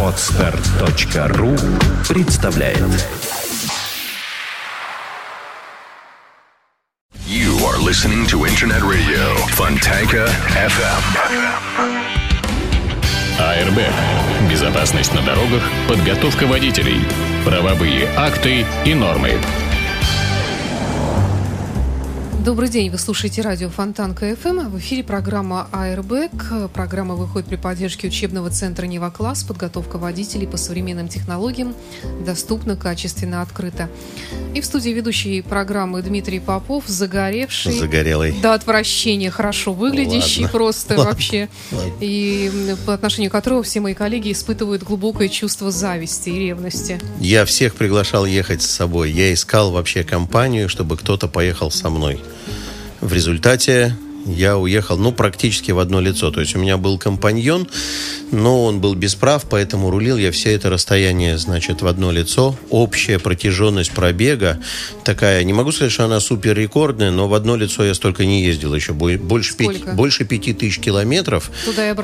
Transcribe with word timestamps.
Podster.ru 0.00 1.56
представляет 2.08 2.78
You 7.26 7.56
are 7.66 7.78
listening 7.78 8.26
to 8.28 8.46
Internet 8.46 8.82
Radio 8.82 9.34
Fontanka 9.56 10.28
FM. 10.54 11.02
Airbag. 13.40 13.80
Безопасность 14.48 15.12
на 15.12 15.22
дорогах, 15.22 15.68
подготовка 15.88 16.46
водителей, 16.46 17.00
правовые 17.44 18.06
акты 18.16 18.64
и 18.84 18.94
нормы. 18.94 19.32
Добрый 22.44 22.68
день, 22.68 22.90
вы 22.90 22.98
слушаете 22.98 23.40
радио 23.40 23.70
Фонтанка 23.70 24.14
FM. 24.14 24.68
В 24.68 24.78
эфире 24.78 25.02
программа 25.02 25.66
«Airbag». 25.72 26.70
Программа 26.74 27.14
выходит 27.14 27.48
при 27.48 27.56
поддержке 27.56 28.08
учебного 28.08 28.50
центра 28.50 28.84
«Нева-класс». 28.84 29.44
Подготовка 29.44 29.96
водителей 29.96 30.46
по 30.46 30.58
современным 30.58 31.08
технологиям 31.08 31.74
доступна, 32.26 32.76
качественно, 32.76 33.40
открыто. 33.40 33.88
И 34.54 34.60
в 34.60 34.66
студии 34.66 34.90
ведущей 34.90 35.40
программы 35.40 36.02
Дмитрий 36.02 36.38
Попов, 36.38 36.84
загоревший. 36.86 37.78
Загорелый. 37.78 38.32
До 38.42 38.52
отвращения 38.52 39.30
хорошо 39.30 39.72
выглядящий 39.72 40.42
Ладно. 40.42 40.58
просто 40.58 40.94
Ладно. 40.98 41.12
вообще. 41.12 41.48
Ладно. 41.72 41.92
И 42.00 42.76
по 42.84 42.92
отношению 42.92 43.30
к 43.30 43.32
которому 43.32 43.62
все 43.62 43.80
мои 43.80 43.94
коллеги 43.94 44.30
испытывают 44.32 44.82
глубокое 44.82 45.30
чувство 45.30 45.70
зависти 45.70 46.28
и 46.28 46.38
ревности. 46.40 47.00
Я 47.20 47.46
всех 47.46 47.74
приглашал 47.74 48.26
ехать 48.26 48.60
с 48.60 48.70
собой. 48.70 49.10
Я 49.10 49.32
искал 49.32 49.72
вообще 49.72 50.04
компанию, 50.04 50.68
чтобы 50.68 50.98
кто-то 50.98 51.26
поехал 51.26 51.70
со 51.70 51.88
мной. 51.88 52.20
В 53.04 53.12
результате 53.12 53.94
я 54.26 54.56
уехал, 54.58 54.96
ну, 54.96 55.12
практически 55.12 55.70
в 55.70 55.78
одно 55.78 56.00
лицо. 56.00 56.30
То 56.30 56.40
есть 56.40 56.56
у 56.56 56.58
меня 56.58 56.76
был 56.76 56.98
компаньон, 56.98 57.68
но 58.30 58.64
он 58.64 58.80
был 58.80 58.94
без 58.94 59.14
прав, 59.14 59.44
поэтому 59.48 59.90
рулил 59.90 60.16
я 60.16 60.30
все 60.32 60.52
это 60.54 60.70
расстояние, 60.70 61.38
значит, 61.38 61.82
в 61.82 61.86
одно 61.86 62.10
лицо. 62.10 62.56
Общая 62.70 63.18
протяженность 63.18 63.92
пробега 63.92 64.58
такая, 65.04 65.42
не 65.44 65.52
могу 65.52 65.72
сказать, 65.72 65.92
что 65.92 66.04
она 66.04 66.20
супер 66.20 66.56
рекордная, 66.56 67.10
но 67.10 67.28
в 67.28 67.34
одно 67.34 67.56
лицо 67.56 67.84
я 67.84 67.94
столько 67.94 68.24
не 68.24 68.44
ездил 68.44 68.74
еще. 68.74 68.92
Бо- 68.92 69.18
Больше, 69.18 69.54
пяти, 69.56 69.82
больше 69.94 70.24
пяти 70.24 70.52
тысяч 70.52 70.78
километров 70.78 71.50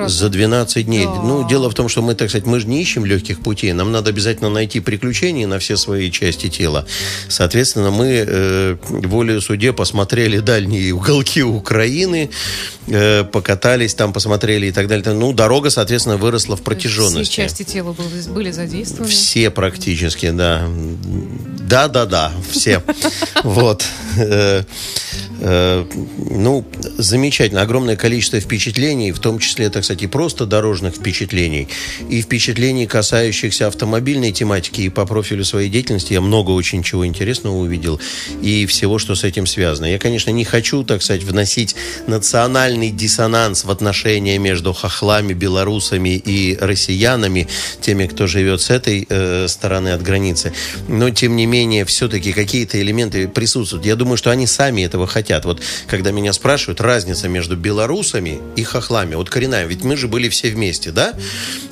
за 0.09 0.29
12 0.29 0.85
дней. 0.85 1.05
Да. 1.05 1.21
Ну, 1.23 1.47
дело 1.47 1.69
в 1.69 1.73
том, 1.73 1.89
что 1.89 2.01
мы, 2.01 2.15
так 2.15 2.29
сказать, 2.29 2.45
мы 2.45 2.59
же 2.59 2.67
не 2.67 2.81
ищем 2.81 3.05
легких 3.05 3.41
путей. 3.41 3.73
Нам 3.73 3.91
надо 3.91 4.09
обязательно 4.11 4.49
найти 4.49 4.79
приключения 4.79 5.47
на 5.47 5.59
все 5.59 5.77
свои 5.77 6.11
части 6.11 6.49
тела. 6.49 6.85
Соответственно, 7.27 7.91
мы 7.91 8.25
э, 8.27 8.77
волею 8.89 9.41
суде 9.41 9.73
посмотрели 9.73 10.39
дальние 10.39 10.93
уголки 10.93 11.41
Украины, 11.43 12.10
э, 12.87 13.23
покатались 13.23 13.93
там, 13.93 14.13
посмотрели 14.13 14.67
и 14.67 14.71
так 14.71 14.87
далее. 14.87 15.13
Ну, 15.13 15.33
дорога, 15.33 15.69
соответственно, 15.69 16.17
выросла 16.17 16.55
в 16.55 16.61
протяженности. 16.61 17.31
Все 17.31 17.43
части 17.43 17.63
тела 17.63 17.93
были, 17.93 18.29
были 18.29 18.51
задействованы. 18.51 19.09
Все 19.09 19.49
практически, 19.49 20.29
да. 20.31 20.67
Да, 21.71 21.87
да, 21.87 22.05
да, 22.05 22.31
все. 22.51 22.83
Вот. 23.43 23.85
Э, 24.17 24.63
э, 25.39 25.85
Ну, 26.17 26.65
замечательно. 26.97 27.61
Огромное 27.61 27.95
количество 27.95 28.39
впечатлений, 28.39 29.11
в 29.11 29.19
том 29.19 29.39
числе, 29.39 29.65
это, 29.65 29.81
кстати, 29.81 30.07
просто 30.07 30.45
дорожных 30.45 30.95
впечатлений, 30.95 31.67
и 32.09 32.21
впечатлений, 32.21 32.87
касающихся 32.87 33.67
автомобильной 33.67 34.31
тематики, 34.31 34.81
и 34.81 34.89
по 34.89 35.05
профилю 35.05 35.45
своей 35.45 35.69
деятельности 35.69 36.13
я 36.13 36.21
много 36.21 36.51
очень 36.51 36.83
чего 36.83 37.05
интересного 37.05 37.55
увидел, 37.55 37.99
и 38.41 38.65
всего, 38.65 38.99
что 38.99 39.15
с 39.15 39.23
этим 39.23 39.45
связано. 39.45 39.85
Я, 39.85 39.97
конечно, 39.97 40.29
не 40.31 40.45
хочу, 40.45 40.83
так 40.83 41.01
сказать, 41.01 41.23
вносить 41.23 41.75
национальный 42.07 42.91
диссонанс 42.91 43.65
в 43.65 43.71
отношения 43.71 44.37
между 44.37 44.73
хохлами, 44.73 45.33
белорусами 45.33 46.15
и 46.17 46.57
россиянами, 46.59 47.47
теми, 47.81 48.07
кто 48.07 48.27
живет 48.27 48.61
с 48.61 48.69
этой 48.69 49.05
э, 49.07 49.47
стороны 49.47 49.89
от 49.89 50.01
границы. 50.01 50.53
Но, 50.87 51.09
тем 51.09 51.35
не 51.35 51.45
менее, 51.45 51.85
все-таки 51.85 52.33
какие-то 52.33 52.81
элементы 52.81 53.27
присутствуют. 53.27 53.85
Я 53.85 53.95
думаю, 53.95 54.17
что 54.17 54.31
они 54.31 54.47
сами 54.47 54.83
этого 54.83 55.07
хотят. 55.07 55.45
Вот, 55.45 55.61
когда 55.87 56.11
меня 56.11 56.33
спрашивают, 56.33 56.81
разница 56.81 57.27
между 57.27 57.55
белорусами 57.55 58.39
и 58.55 58.63
хохлами, 58.63 59.15
вот 59.15 59.29
коренная, 59.29 59.65
ведь 59.65 59.83
мы 59.83 59.95
же 59.95 60.07
были 60.07 60.29
все 60.29 60.49
вместе, 60.49 60.91
да? 60.91 61.13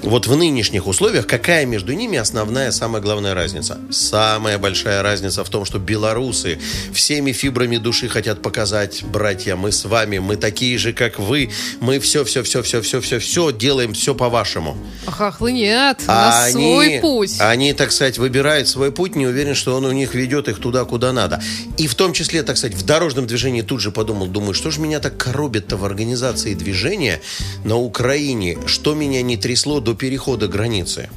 Вот 0.03 0.27
в 0.27 0.35
нынешних 0.35 0.87
условиях 0.87 1.27
какая 1.27 1.65
между 1.65 1.93
ними 1.93 2.17
основная, 2.17 2.71
самая 2.71 3.01
главная 3.01 3.33
разница? 3.33 3.77
Самая 3.91 4.57
большая 4.57 5.01
разница 5.01 5.43
в 5.43 5.49
том, 5.49 5.65
что 5.65 5.79
белорусы 5.79 6.59
всеми 6.93 7.31
фибрами 7.31 7.77
души 7.77 8.07
хотят 8.07 8.41
показать, 8.41 9.03
братья, 9.03 9.55
мы 9.55 9.71
с 9.71 9.85
вами, 9.85 10.18
мы 10.19 10.35
такие 10.35 10.77
же, 10.77 10.93
как 10.93 11.19
вы, 11.19 11.49
мы 11.79 11.99
все, 11.99 12.23
все, 12.23 12.43
все, 12.43 12.61
все, 12.61 12.81
все, 12.81 13.01
все, 13.01 13.19
все 13.19 13.51
делаем 13.51 13.93
все 13.93 14.15
по-вашему. 14.15 14.77
Хохлы 15.05 15.51
нет, 15.51 16.01
у 16.07 16.11
А 16.11 16.15
нас 16.15 16.51
свой 16.51 16.99
путь. 16.99 17.35
Они, 17.39 17.73
так 17.73 17.91
сказать, 17.91 18.17
выбирают 18.17 18.67
свой 18.67 18.91
путь, 18.91 19.15
не 19.15 19.27
уверен, 19.27 19.55
что 19.55 19.75
он 19.75 19.85
у 19.85 19.91
них 19.91 20.13
ведет 20.13 20.47
их 20.47 20.59
туда, 20.59 20.85
куда 20.85 21.13
надо. 21.13 21.41
И 21.77 21.87
в 21.87 21.95
том 21.95 22.13
числе, 22.13 22.43
так 22.43 22.57
сказать, 22.57 22.75
в 22.75 22.85
дорожном 22.85 23.27
движении 23.27 23.61
тут 23.61 23.81
же 23.81 23.91
подумал, 23.91 24.27
думаю, 24.27 24.53
что 24.53 24.71
же 24.71 24.79
меня 24.79 24.99
так 24.99 25.17
коробит-то 25.17 25.77
в 25.77 25.85
организации 25.85 26.53
движения 26.53 27.21
на 27.63 27.77
Украине, 27.77 28.57
что 28.65 28.93
меня 28.93 29.21
не 29.21 29.37
трясло 29.37 29.79
до 29.79 29.93
перехода 29.93 30.47
границы. 30.47 31.09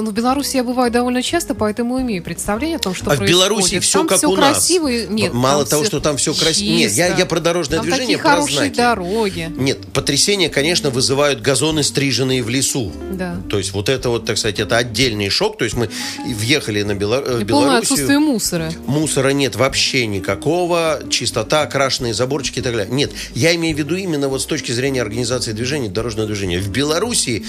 Ну, 0.00 0.10
в 0.10 0.14
Беларуси 0.14 0.56
я 0.56 0.62
бываю 0.64 0.92
довольно 0.92 1.22
часто, 1.22 1.54
поэтому 1.56 2.00
имею 2.00 2.22
представление 2.22 2.76
о 2.76 2.78
том, 2.78 2.94
что 2.94 3.10
а 3.10 3.14
в 3.14 3.18
происходит. 3.18 3.30
Беларуси 3.32 3.78
все 3.80 3.98
Там 3.98 4.06
как 4.08 4.18
все 4.18 4.30
у 4.30 4.36
нас. 4.36 4.52
красиво. 4.54 4.86
Нет, 5.08 5.32
Мало 5.32 5.66
того, 5.66 5.82
всё 5.82 5.88
что 5.90 6.00
там 6.00 6.16
все 6.16 6.32
красиво. 6.34 6.72
Нет, 6.76 6.92
я, 6.92 7.16
я 7.16 7.26
про 7.26 7.40
дорожное 7.40 7.78
Там 7.78 7.86
движение, 7.86 8.16
такие 8.16 8.18
про 8.22 8.30
хорошие 8.30 8.56
знаки. 8.58 8.76
дороги. 8.76 9.52
Нет, 9.56 9.78
потрясение, 9.92 10.48
конечно, 10.50 10.90
вызывают 10.90 11.40
газоны, 11.40 11.82
стриженные 11.82 12.44
в 12.44 12.48
лесу. 12.48 12.92
Да. 13.12 13.36
То 13.50 13.58
есть 13.58 13.72
вот 13.72 13.88
это 13.88 14.08
вот, 14.10 14.24
так 14.24 14.38
сказать, 14.38 14.60
это 14.60 14.76
отдельный 14.76 15.30
шок. 15.30 15.58
То 15.58 15.64
есть 15.64 15.76
мы 15.76 15.90
въехали 16.26 16.82
на 16.82 16.94
Бело... 16.94 17.16
э, 17.16 17.40
И 17.42 17.44
полное 17.44 17.44
Белоруссию. 17.44 17.78
отсутствие 17.82 18.18
мусора. 18.20 18.72
Мусора 18.86 19.30
нет 19.30 19.56
вообще 19.56 20.06
никакого, 20.06 21.00
чистота, 21.10 21.66
крашеные 21.66 22.14
заборчики 22.14 22.60
и 22.60 22.62
так 22.62 22.74
далее. 22.76 22.94
Нет, 22.94 23.10
я 23.34 23.52
имею 23.56 23.74
в 23.74 23.78
виду 23.80 23.96
именно 23.96 24.28
вот 24.28 24.42
с 24.42 24.46
точки 24.46 24.70
зрения 24.70 25.02
организации 25.02 25.50
движения, 25.52 25.88
дорожного 25.88 26.28
движения. 26.28 26.60
В 26.60 26.68
Белоруссии 26.68 27.44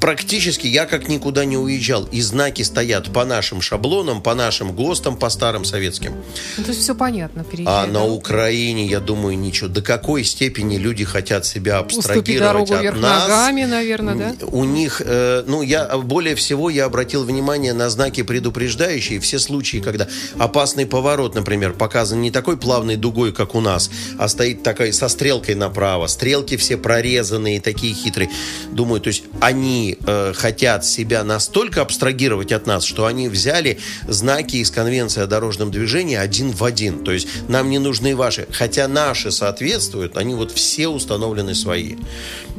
практически 0.00 0.66
я 0.66 0.86
как 0.86 1.08
никуда 1.08 1.44
не 1.44 1.56
уезжал. 1.56 1.91
И 2.00 2.20
знаки 2.20 2.62
стоят 2.62 3.12
по 3.12 3.24
нашим 3.24 3.60
шаблонам, 3.60 4.22
по 4.22 4.34
нашим 4.34 4.72
ГОСТам, 4.72 5.16
по 5.16 5.28
старым 5.30 5.64
советским. 5.64 6.14
Ну, 6.56 6.64
то 6.64 6.70
есть 6.70 6.82
все 6.82 6.94
понятно. 6.94 7.42
А 7.42 7.44
переезжая, 7.44 7.86
на 7.86 7.92
да? 7.92 8.04
Украине, 8.04 8.86
я 8.86 9.00
думаю, 9.00 9.38
ничего. 9.38 9.68
До 9.68 9.82
какой 9.82 10.24
степени 10.24 10.76
люди 10.76 11.04
хотят 11.04 11.46
себя 11.46 11.78
абстрагировать 11.78 12.68
дорогу 12.68 12.74
от 12.74 12.80
вверх 12.80 12.98
нас. 12.98 13.28
ногами, 13.28 13.64
наверное, 13.64 14.14
да? 14.14 14.46
У 14.46 14.64
них, 14.64 15.02
э, 15.04 15.44
ну, 15.46 15.62
я 15.62 15.98
более 15.98 16.34
всего 16.34 16.70
я 16.70 16.86
обратил 16.86 17.24
внимание 17.24 17.72
на 17.72 17.90
знаки 17.90 18.22
предупреждающие. 18.22 19.20
Все 19.20 19.38
случаи, 19.38 19.78
когда 19.78 20.08
опасный 20.38 20.86
поворот, 20.86 21.34
например, 21.34 21.72
показан 21.72 22.20
не 22.20 22.30
такой 22.30 22.56
плавной 22.56 22.96
дугой, 22.96 23.32
как 23.32 23.54
у 23.54 23.60
нас, 23.60 23.90
а 24.18 24.28
стоит 24.28 24.62
такой 24.62 24.92
со 24.92 25.08
стрелкой 25.08 25.54
направо. 25.54 26.06
Стрелки 26.06 26.56
все 26.56 26.76
прорезанные, 26.76 27.60
такие 27.60 27.94
хитрые. 27.94 28.30
Думаю, 28.70 29.00
то 29.00 29.08
есть 29.08 29.24
они 29.40 29.98
э, 30.06 30.32
хотят 30.34 30.84
себя 30.84 31.24
настолько 31.24 31.81
абстрагировать 31.82 32.52
от 32.52 32.66
нас, 32.66 32.84
что 32.84 33.06
они 33.06 33.28
взяли 33.28 33.78
знаки 34.08 34.56
из 34.56 34.70
Конвенции 34.70 35.22
о 35.22 35.26
дорожном 35.26 35.70
движении 35.70 36.16
один 36.16 36.50
в 36.50 36.64
один. 36.64 37.04
То 37.04 37.12
есть 37.12 37.28
нам 37.48 37.70
не 37.70 37.78
нужны 37.78 38.16
ваши. 38.16 38.46
Хотя 38.52 38.88
наши 38.88 39.30
соответствуют, 39.30 40.16
они 40.16 40.34
вот 40.34 40.52
все 40.52 40.88
установлены 40.88 41.54
свои. 41.54 41.96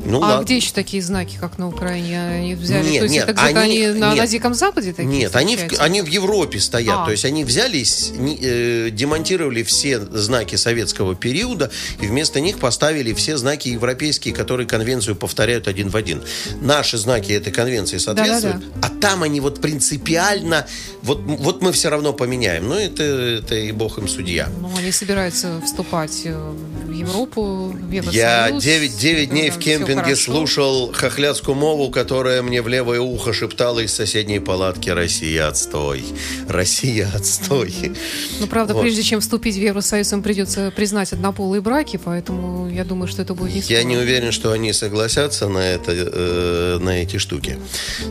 Ну, 0.06 0.18
А 0.18 0.28
ладно. 0.28 0.44
где 0.46 0.58
еще 0.58 0.72
такие 0.74 1.02
знаки, 1.02 1.38
как 1.40 1.58
на 1.58 1.68
Украине, 1.68 2.22
они 2.22 2.56
взяли? 2.56 2.88
Нет, 2.88 2.98
то 3.00 3.04
есть 3.04 3.16
нет, 3.16 3.30
это 3.30 3.42
они- 3.42 3.60
они, 3.60 3.88
на, 4.00 4.10
на 4.10 4.14
нет. 4.16 4.30
Диком 4.30 4.54
Западе 4.54 4.92
такие 4.94 5.08
Нет, 5.08 5.36
они 5.36 5.56
в, 5.56 5.80
они 5.80 6.02
в 6.02 6.08
Европе 6.08 6.60
стоят. 6.60 7.00
А. 7.00 7.06
То 7.06 7.12
есть 7.12 7.26
они 7.26 7.44
взялись, 7.44 8.12
не- 8.16 8.38
э, 8.42 8.90
демонтировали 8.92 9.64
все 9.64 10.00
знаки 10.00 10.56
советского 10.56 11.16
периода 11.16 11.72
и 12.02 12.06
вместо 12.08 12.40
них 12.40 12.58
поставили 12.60 13.14
все 13.14 13.38
знаки 13.38 13.70
европейские, 13.70 14.34
которые 14.34 14.68
конвенцию 14.68 15.16
повторяют 15.16 15.68
один 15.68 15.90
в 15.90 15.96
один. 15.96 16.24
Наши 16.62 16.98
знаки 16.98 17.32
этой 17.32 17.54
конвенции 17.54 17.98
соответствуют, 17.98 18.64
а 18.82 18.90
там 19.04 19.22
они 19.22 19.42
вот 19.42 19.60
принципиально, 19.60 20.66
вот, 21.02 21.20
вот 21.26 21.62
мы 21.62 21.74
все 21.74 21.90
равно 21.90 22.14
поменяем. 22.14 22.70
Ну, 22.70 22.76
это, 22.76 23.04
это 23.04 23.56
и 23.56 23.74
бог 23.74 23.98
им 23.98 24.08
судья. 24.08 24.48
Ну, 24.62 24.72
они 24.78 24.94
собираются 24.94 25.62
вступать 25.66 26.22
э, 26.24 26.54
в 26.86 26.92
Европу, 26.92 27.66
в 27.68 27.92
Евросоюз. 27.92 28.16
Я 28.16 28.50
9, 28.50 28.98
9 28.98 29.30
дней 29.30 29.50
в 29.50 29.60
кемпинге 29.60 30.16
слушал 30.16 30.94
хохлядскую 30.94 31.54
мову, 31.54 31.92
которая 31.92 32.42
мне 32.44 32.62
в 32.62 32.70
левое 32.70 33.02
ухо 33.02 33.34
шептала 33.34 33.82
из 33.82 33.94
соседней 33.94 34.40
палатки 34.40 34.90
«Россия, 34.90 35.50
отстой! 35.50 36.06
Россия, 36.48 37.10
отстой!» 37.14 37.92
Ну, 38.40 38.48
правда, 38.48 38.74
Вот. 38.74 38.84
прежде 38.84 39.04
чем 39.04 39.20
вступить 39.20 39.56
в 39.58 39.60
Евросоюз, 39.60 40.14
им 40.14 40.24
придется 40.24 40.72
признать 40.74 41.12
однополые 41.12 41.60
браки, 41.62 42.00
поэтому 42.02 42.70
я 42.70 42.86
думаю, 42.86 43.10
что 43.10 43.22
это 43.22 43.34
будет 43.34 43.54
не 43.54 43.62
Я 43.68 43.84
не 43.84 43.98
уверен, 43.98 44.32
что 44.32 44.54
они 44.54 44.72
согласятся 44.72 45.50
на, 45.50 45.60
это, 45.60 45.92
э, 45.92 46.78
на 46.80 47.02
эти 47.02 47.18
штуки. 47.18 47.60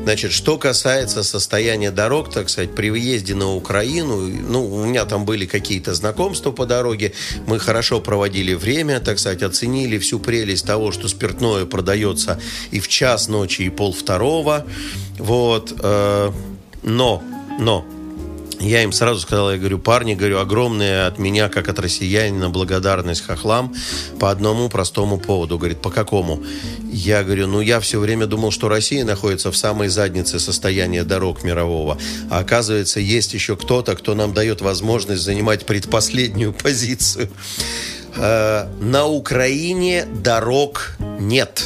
Значит, 0.04 0.32
что 0.32 0.58
касается 0.58 0.81
касается 0.82 1.22
состояния 1.22 1.92
дорог, 1.92 2.32
так 2.32 2.50
сказать, 2.50 2.74
при 2.74 2.90
въезде 2.90 3.36
на 3.36 3.54
Украину, 3.54 4.26
ну, 4.26 4.66
у 4.66 4.84
меня 4.84 5.04
там 5.04 5.24
были 5.24 5.46
какие-то 5.46 5.94
знакомства 5.94 6.50
по 6.50 6.66
дороге, 6.66 7.12
мы 7.46 7.60
хорошо 7.60 8.00
проводили 8.00 8.54
время, 8.54 8.98
так 8.98 9.20
сказать, 9.20 9.44
оценили 9.44 9.98
всю 9.98 10.18
прелесть 10.18 10.66
того, 10.66 10.90
что 10.90 11.06
спиртное 11.06 11.66
продается 11.66 12.40
и 12.72 12.80
в 12.80 12.88
час 12.88 13.28
ночи, 13.28 13.62
и 13.62 13.70
пол 13.70 13.92
второго, 13.92 14.66
вот, 15.18 15.72
э, 15.80 16.32
но, 16.82 17.22
но, 17.60 17.84
я 18.62 18.82
им 18.82 18.92
сразу 18.92 19.20
сказал, 19.20 19.50
я 19.50 19.58
говорю, 19.58 19.78
парни, 19.78 20.14
говорю, 20.14 20.38
огромная 20.38 21.06
от 21.06 21.18
меня, 21.18 21.48
как 21.48 21.68
от 21.68 21.78
россиянина, 21.78 22.50
благодарность 22.50 23.24
хохлам 23.24 23.74
по 24.20 24.30
одному 24.30 24.68
простому 24.68 25.18
поводу. 25.18 25.58
Говорит, 25.58 25.80
по 25.80 25.90
какому? 25.90 26.42
Я 26.90 27.24
говорю, 27.24 27.46
ну 27.46 27.60
я 27.60 27.80
все 27.80 27.98
время 27.98 28.26
думал, 28.26 28.50
что 28.50 28.68
Россия 28.68 29.04
находится 29.04 29.50
в 29.50 29.56
самой 29.56 29.88
заднице 29.88 30.38
состояния 30.38 31.04
дорог 31.04 31.42
мирового. 31.42 31.98
А 32.30 32.38
оказывается, 32.38 33.00
есть 33.00 33.34
еще 33.34 33.56
кто-то, 33.56 33.96
кто 33.96 34.14
нам 34.14 34.32
дает 34.32 34.60
возможность 34.60 35.22
занимать 35.22 35.66
предпоследнюю 35.66 36.52
позицию. 36.52 37.28
Э, 38.16 38.66
на 38.80 39.06
Украине 39.06 40.06
дорог 40.06 40.96
нет. 41.18 41.64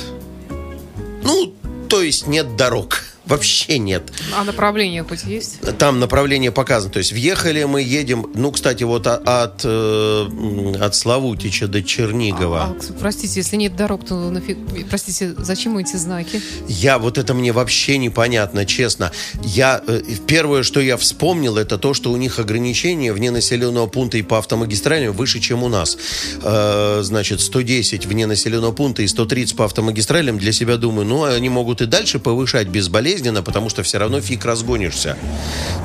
Ну, 1.22 1.54
то 1.88 2.02
есть 2.02 2.26
нет 2.26 2.56
дорог 2.56 3.02
вообще 3.26 3.78
нет. 3.78 4.12
А 4.37 4.44
направление 4.44 5.02
хоть 5.02 5.25
есть? 5.25 5.61
Там 5.78 6.00
направление 6.00 6.52
показано. 6.52 6.93
То 6.93 6.99
есть 6.99 7.12
въехали 7.12 7.64
мы, 7.64 7.82
едем, 7.82 8.26
ну, 8.34 8.52
кстати, 8.52 8.84
вот 8.84 9.06
от, 9.06 9.61
э, 9.64 10.76
от 10.81 10.94
Славутича 10.94 11.67
до 11.67 11.82
Чернигова. 11.82 12.62
А, 12.62 12.76
а, 12.78 12.93
простите, 13.00 13.40
если 13.40 13.56
нет 13.56 13.76
дорог, 13.76 14.06
то 14.06 14.14
нафиг, 14.31 14.58
простите, 14.88 15.34
зачем 15.38 15.76
эти 15.78 15.96
знаки? 15.96 16.40
Я, 16.69 16.99
вот 16.99 17.19
это 17.19 17.34
мне 17.34 17.52
вообще 17.52 17.99
непонятно, 17.99 18.64
честно. 18.64 19.11
Я, 19.43 19.82
э, 19.87 20.02
первое, 20.26 20.62
что 20.62 20.81
я 20.81 20.96
вспомнил, 20.96 21.56
это 21.56 21.79
то, 21.79 21.94
что 21.94 22.12
у 22.12 22.17
них 22.17 22.38
ограничения 22.38 23.12
вне 23.12 23.31
населенного 23.31 23.87
пункта 23.87 24.19
и 24.19 24.22
по 24.22 24.38
автомагистралям 24.38 25.12
выше, 25.12 25.40
чем 25.40 25.62
у 25.64 25.69
нас. 25.69 25.99
Э, 26.43 27.00
значит, 27.02 27.40
110 27.40 28.06
вне 28.06 28.26
населенного 28.26 28.72
пункта 28.72 29.02
и 29.02 29.08
130 29.08 29.56
по 29.56 29.64
автомагистралям. 29.64 30.38
Для 30.38 30.52
себя 30.52 30.76
думаю, 30.76 31.06
ну, 31.06 31.25
они 31.25 31.49
могут 31.49 31.81
и 31.81 31.87
дальше 31.87 32.19
повышать 32.19 32.69
без 32.69 32.88
болезни 32.88 33.16
болезненно, 33.17 33.43
потому 33.43 33.71
что 33.71 33.83
все 33.83 33.99
равно 33.99 34.21
фиг 34.21 34.45
разгонишься. 34.45 35.17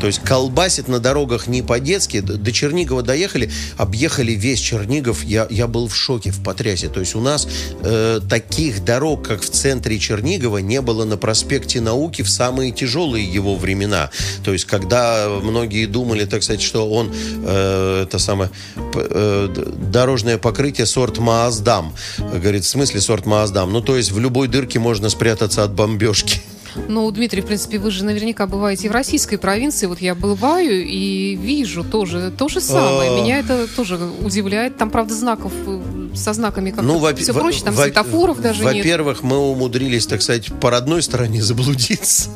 То 0.02 0.08
есть 0.08 0.20
колбасит 0.20 0.88
на 0.88 1.00
дорогах 1.00 1.48
не 1.48 1.62
по-детски. 1.62 2.20
До 2.20 2.52
Чернигова 2.52 3.04
доехали, 3.04 3.50
объехали 3.78 4.34
весь 4.34 4.60
Чернигов. 4.60 5.24
Я, 5.24 5.48
я 5.50 5.68
был 5.68 5.88
в 5.88 5.96
шоке, 5.96 6.32
в 6.32 6.44
потрясе. 6.44 6.90
То 6.90 7.00
есть 7.00 7.16
у 7.16 7.22
нас 7.22 7.48
э, 7.84 8.20
таких 8.30 8.84
дорог, 8.84 9.26
как 9.26 9.42
в 9.42 9.50
центре 9.50 9.98
Чернигова, 9.98 10.58
не 10.58 10.82
было 10.82 11.06
на 11.06 11.16
проспекте 11.16 11.80
Науки 11.80 12.22
в 12.22 12.30
самые 12.30 12.72
тяжелые 12.72 13.26
его 13.26 13.56
времена. 13.56 14.10
То 14.44 14.52
есть 14.52 14.66
когда 14.66 15.30
многие 15.42 15.86
думали, 15.86 16.26
так 16.26 16.44
сказать, 16.44 16.62
что 16.62 16.90
он 16.90 17.12
э, 17.46 18.04
это 18.04 18.20
самое 18.20 18.50
э, 18.94 19.48
дорожное 19.92 20.38
покрытие 20.38 20.86
сорт 20.86 21.18
Мааздам. 21.20 21.94
Говорит, 22.18 22.66
в 22.66 22.68
смысле 22.68 23.00
сорт 23.00 23.26
Мааздам? 23.26 23.72
Ну, 23.72 23.82
то 23.82 23.96
есть 23.96 24.12
в 24.12 24.20
любой 24.20 24.48
дырке 24.50 24.80
можно 24.80 25.10
спрятаться 25.10 25.64
от 25.64 25.72
бомбежки. 25.72 26.42
Ну, 26.88 27.10
Дмитрий, 27.12 27.42
в 27.42 27.46
принципе, 27.46 27.78
вы 27.78 27.92
же 27.92 28.04
наверняка 28.04 28.48
бываете 28.48 28.90
в 28.90 28.92
российской 28.92 29.38
провинции. 29.38 29.86
Вот 29.88 30.00
я 30.00 30.16
бываю 30.16 30.86
и 30.86 31.36
вижу 31.36 31.84
тоже 31.84 32.32
то 32.38 32.48
же 32.48 32.62
самое. 32.62 33.12
А. 33.12 33.22
Меня 33.22 33.40
это 33.40 33.68
тоже 33.76 34.00
удивляет. 34.22 34.78
Там, 34.78 34.90
правда, 34.90 35.14
знаков 35.14 35.52
э, 35.66 35.82
со 36.16 36.34
знаками 36.34 36.72
как 36.72 36.84
ну, 36.84 37.00
все 37.16 37.34
проще, 37.34 37.64
там 37.64 37.76
светофоров 37.76 38.42
даже 38.42 38.64
нет. 38.64 38.78
Во-первых, 38.78 39.24
мы 39.24 39.38
умудрились, 39.38 40.08
так 40.08 40.22
сказать, 40.22 40.48
по 40.60 40.70
родной 40.70 41.02
стороне 41.02 41.42
заблудиться. 41.44 42.30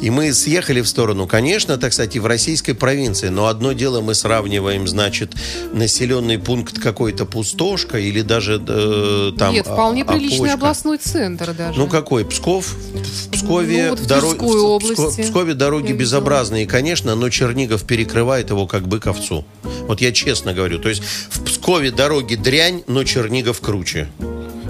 И 0.00 0.10
мы 0.10 0.32
съехали 0.32 0.80
в 0.80 0.88
сторону, 0.88 1.26
конечно, 1.26 1.76
так 1.76 1.92
сказать, 1.92 2.14
и 2.16 2.20
в 2.20 2.26
российской 2.26 2.72
провинции. 2.72 3.28
Но 3.28 3.46
одно 3.46 3.72
дело 3.72 4.00
мы 4.00 4.14
сравниваем, 4.14 4.86
значит, 4.86 5.34
населенный 5.72 6.38
пункт 6.38 6.78
какой-то 6.78 7.26
пустошка 7.26 7.98
или 7.98 8.22
даже 8.22 8.62
э, 8.66 9.32
там 9.36 9.52
Нет, 9.52 9.66
вполне 9.66 10.02
опочка. 10.02 10.18
приличный 10.18 10.52
областной 10.52 10.98
центр 10.98 11.52
даже. 11.52 11.78
Ну 11.78 11.88
какой? 11.88 12.24
Псков? 12.24 12.74
В 12.74 13.30
Пскове, 13.30 13.84
ну, 13.84 13.90
вот 13.90 14.00
в 14.00 14.06
дорог... 14.06 14.36
в 14.40 15.22
Пскове 15.22 15.54
дороги 15.54 15.92
безобразные, 15.92 16.66
конечно, 16.66 17.14
но 17.14 17.28
Чернигов 17.28 17.84
перекрывает 17.84 18.50
его 18.50 18.66
как 18.66 18.86
бы 18.86 19.00
ковцу. 19.00 19.44
Вот 19.62 20.00
я 20.00 20.12
честно 20.12 20.54
говорю. 20.54 20.78
То 20.78 20.88
есть 20.88 21.02
в 21.30 21.42
Пскове 21.44 21.90
дороги 21.90 22.36
дрянь, 22.36 22.82
но 22.86 23.04
Чернигов 23.04 23.60
круче. 23.60 24.08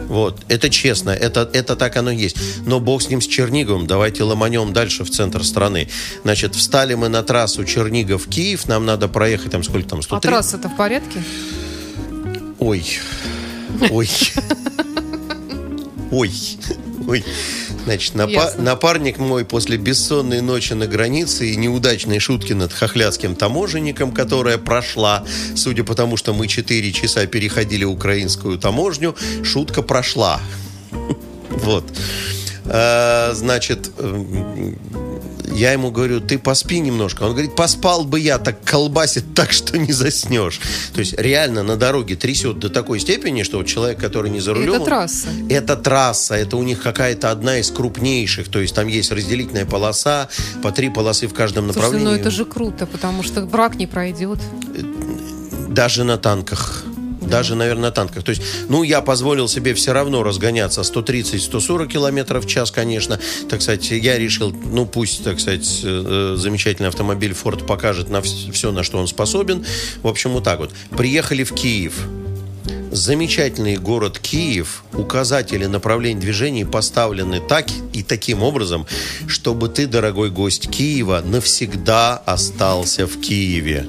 Вот, 0.08 0.40
это 0.48 0.70
честно, 0.70 1.10
это, 1.10 1.48
это 1.52 1.76
так 1.76 1.96
оно 1.96 2.10
есть. 2.10 2.36
Но 2.66 2.80
бог 2.80 3.02
с 3.02 3.08
ним, 3.08 3.20
с 3.20 3.26
Черниговым, 3.26 3.86
давайте 3.86 4.22
ломанем 4.22 4.72
дальше 4.72 5.04
в 5.04 5.10
центр 5.10 5.44
страны. 5.44 5.88
Значит, 6.24 6.54
встали 6.54 6.94
мы 6.94 7.08
на 7.08 7.22
трассу 7.22 7.64
Чернигов-Киев, 7.64 8.66
нам 8.68 8.86
надо 8.86 9.08
проехать 9.08 9.52
там 9.52 9.62
сколько 9.62 9.88
там, 9.88 10.02
103? 10.02 10.16
А 10.16 10.32
трасса-то 10.32 10.68
в 10.68 10.76
порядке? 10.76 11.22
Ой, 12.58 12.84
ой, 13.90 14.10
ой, 16.10 16.32
ой. 17.06 17.24
Значит, 17.88 18.14
напа- 18.16 18.60
напарник 18.60 19.16
мой 19.16 19.46
после 19.46 19.78
бессонной 19.78 20.42
ночи 20.42 20.74
на 20.74 20.86
границе 20.86 21.48
и 21.48 21.56
неудачной 21.56 22.18
шутки 22.18 22.52
над 22.52 22.70
хохлядским 22.70 23.34
таможенником, 23.34 24.12
которая 24.12 24.58
прошла, 24.58 25.24
судя 25.56 25.84
по 25.84 25.94
тому, 25.94 26.18
что 26.18 26.34
мы 26.34 26.48
4 26.48 26.92
часа 26.92 27.24
переходили 27.26 27.84
украинскую 27.84 28.58
таможню, 28.58 29.16
шутка 29.42 29.82
прошла. 29.82 30.38
Вот. 31.50 31.84
А, 32.66 33.32
значит, 33.34 33.90
я 35.52 35.72
ему 35.72 35.90
говорю, 35.90 36.20
ты 36.20 36.38
поспи 36.38 36.80
немножко. 36.80 37.22
Он 37.22 37.32
говорит, 37.32 37.54
поспал 37.56 38.04
бы 38.04 38.20
я, 38.20 38.38
так 38.38 38.62
колбасит 38.64 39.34
так, 39.34 39.52
что 39.52 39.78
не 39.78 39.92
заснешь. 39.92 40.60
То 40.94 41.00
есть 41.00 41.14
реально 41.18 41.62
на 41.62 41.76
дороге 41.76 42.16
трясет 42.16 42.58
до 42.58 42.70
такой 42.70 43.00
степени, 43.00 43.42
что 43.42 43.62
человек, 43.62 43.98
который 43.98 44.30
не 44.30 44.40
за 44.40 44.54
рулем... 44.54 44.74
Это 44.74 44.84
трасса. 44.84 45.28
Это 45.48 45.76
трасса, 45.76 46.34
это 46.34 46.56
у 46.56 46.62
них 46.62 46.82
какая-то 46.82 47.30
одна 47.30 47.58
из 47.58 47.70
крупнейших. 47.70 48.48
То 48.48 48.60
есть 48.60 48.74
там 48.74 48.86
есть 48.88 49.12
разделительная 49.12 49.66
полоса, 49.66 50.28
по 50.62 50.72
три 50.72 50.90
полосы 50.90 51.26
в 51.26 51.34
каждом 51.34 51.66
направлении. 51.66 52.04
Слушай, 52.04 52.14
ну 52.14 52.20
это 52.20 52.30
же 52.30 52.44
круто, 52.44 52.86
потому 52.86 53.22
что 53.22 53.42
враг 53.42 53.76
не 53.76 53.86
пройдет. 53.86 54.38
Даже 55.68 56.04
на 56.04 56.18
танках. 56.18 56.84
Даже, 57.28 57.54
наверное, 57.54 57.84
на 57.84 57.90
танках. 57.90 58.24
То 58.24 58.30
есть, 58.30 58.42
ну, 58.68 58.82
я 58.82 59.00
позволил 59.00 59.48
себе 59.48 59.74
все 59.74 59.92
равно 59.92 60.22
разгоняться 60.22 60.80
130-140 60.80 61.86
километров 61.88 62.44
в 62.44 62.48
час, 62.48 62.70
конечно. 62.70 63.18
Так 63.48 63.62
сказать, 63.62 63.90
я 63.90 64.18
решил, 64.18 64.50
ну, 64.50 64.86
пусть, 64.86 65.24
так 65.24 65.40
сказать, 65.40 65.80
э, 65.82 66.34
замечательный 66.36 66.88
автомобиль 66.88 67.32
Ford 67.32 67.66
покажет 67.66 68.10
на 68.10 68.22
все, 68.22 68.72
на 68.72 68.82
что 68.82 68.98
он 68.98 69.06
способен. 69.06 69.64
В 70.02 70.08
общем, 70.08 70.30
вот 70.30 70.44
так 70.44 70.58
вот. 70.58 70.72
Приехали 70.96 71.44
в 71.44 71.52
Киев. 71.52 71.94
Замечательный 72.90 73.76
город 73.76 74.18
Киев, 74.18 74.82
указатели 74.94 75.66
направлений 75.66 76.18
движения 76.18 76.64
поставлены 76.64 77.38
так 77.38 77.66
и 77.92 78.02
таким 78.02 78.42
образом, 78.42 78.86
чтобы 79.26 79.68
ты, 79.68 79.86
дорогой 79.86 80.30
гость 80.30 80.70
Киева, 80.70 81.22
навсегда 81.24 82.16
остался 82.16 83.06
в 83.06 83.20
Киеве. 83.20 83.86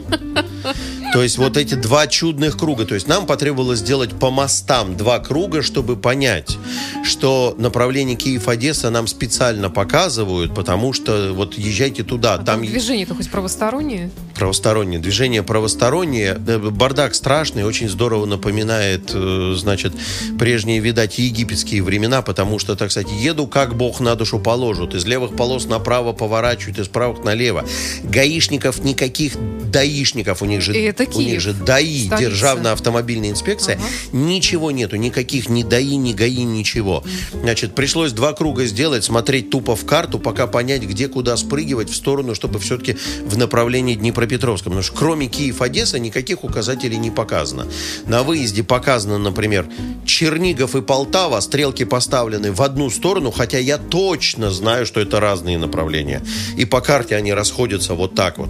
То 1.11 1.23
есть 1.23 1.37
вот 1.37 1.57
эти 1.57 1.73
два 1.73 2.05
чудных 2.07 2.57
круга. 2.57 2.85
То 2.85 2.93
есть 2.93 3.07
нам 3.07 3.25
потребовалось 3.25 3.79
сделать 3.79 4.11
по 4.11 4.29
мостам 4.29 4.95
два 4.95 5.19
круга, 5.19 5.63
чтобы 5.63 5.95
понять, 5.95 6.57
что 7.03 7.55
направление 7.57 8.15
Киев-Одесса 8.15 8.89
нам 8.89 9.07
специально 9.07 9.69
показывают, 9.69 10.53
потому 10.53 10.93
что 10.93 11.33
вот 11.33 11.57
езжайте 11.57 12.03
туда. 12.03 12.35
А 12.35 12.37
там 12.37 12.61
движение-то 12.61 13.15
хоть 13.15 13.29
правостороннее? 13.29 14.11
Правостороннее. 14.39 15.01
Движение 15.01 15.43
правостороннее. 15.43 16.33
Бардак 16.33 17.13
страшный, 17.13 17.65
очень 17.65 17.89
здорово 17.89 18.25
напоминает, 18.25 19.11
э, 19.13 19.53
значит, 19.57 19.91
прежние, 20.39 20.79
видать, 20.79 21.19
египетские 21.19 21.83
времена, 21.83 22.21
потому 22.21 22.57
что, 22.57 22.77
так 22.77 22.89
сказать, 22.89 23.11
еду 23.11 23.47
как 23.47 23.75
Бог 23.75 23.99
на 23.99 24.15
душу 24.15 24.39
положит. 24.39 24.95
Из 24.95 25.03
левых 25.05 25.35
полос 25.35 25.65
направо 25.65 26.13
поворачивают, 26.13 26.79
из 26.79 26.87
правых 26.87 27.25
налево. 27.25 27.65
Гаишников 28.03 28.81
никаких 28.81 29.33
даишников, 29.69 30.41
у 30.41 30.45
них 30.45 30.61
же, 30.61 30.73
это 30.73 31.05
у 31.13 31.21
них 31.21 31.41
же 31.41 31.53
ДАИ, 31.53 32.07
Столица. 32.07 32.29
Державная 32.29 32.71
автомобильная 32.71 33.29
инспекция, 33.29 33.75
ага. 33.75 33.85
ничего 34.17 34.71
нету, 34.71 34.95
никаких 34.95 35.49
ни 35.49 35.63
ДАИ, 35.63 35.95
ни 35.95 36.13
ГАИ, 36.13 36.43
ничего. 36.43 37.03
Значит, 37.33 37.75
пришлось 37.75 38.11
два 38.11 38.33
круга 38.33 38.65
сделать, 38.65 39.03
смотреть 39.03 39.49
тупо 39.49 39.75
в 39.75 39.85
карту, 39.85 40.17
пока 40.17 40.47
понять, 40.47 40.83
где 40.83 41.07
куда 41.07 41.37
спрыгивать 41.37 41.89
в 41.89 41.95
сторону, 41.95 42.35
чтобы 42.35 42.59
все-таки 42.59 42.97
в 43.25 43.37
направлении 43.37 43.95
Днепропетровска. 43.95 44.28
Потому 44.37 44.83
что 44.83 44.93
кроме 44.93 45.27
Киев-Одесса 45.27 45.99
никаких 45.99 46.43
указателей 46.43 46.97
не 46.97 47.11
показано. 47.11 47.67
На 48.05 48.23
выезде 48.23 48.63
показано, 48.63 49.17
например, 49.17 49.67
Чернигов 50.05 50.75
и 50.75 50.81
Полтава, 50.81 51.39
стрелки 51.39 51.85
поставлены 51.85 52.51
в 52.51 52.61
одну 52.61 52.89
сторону, 52.89 53.31
хотя 53.31 53.57
я 53.57 53.77
точно 53.77 54.51
знаю, 54.51 54.85
что 54.85 54.99
это 54.99 55.19
разные 55.19 55.57
направления. 55.57 56.21
И 56.57 56.65
по 56.65 56.81
карте 56.81 57.15
они 57.15 57.33
расходятся 57.33 57.93
вот 57.93 58.15
так 58.15 58.37
вот. 58.37 58.49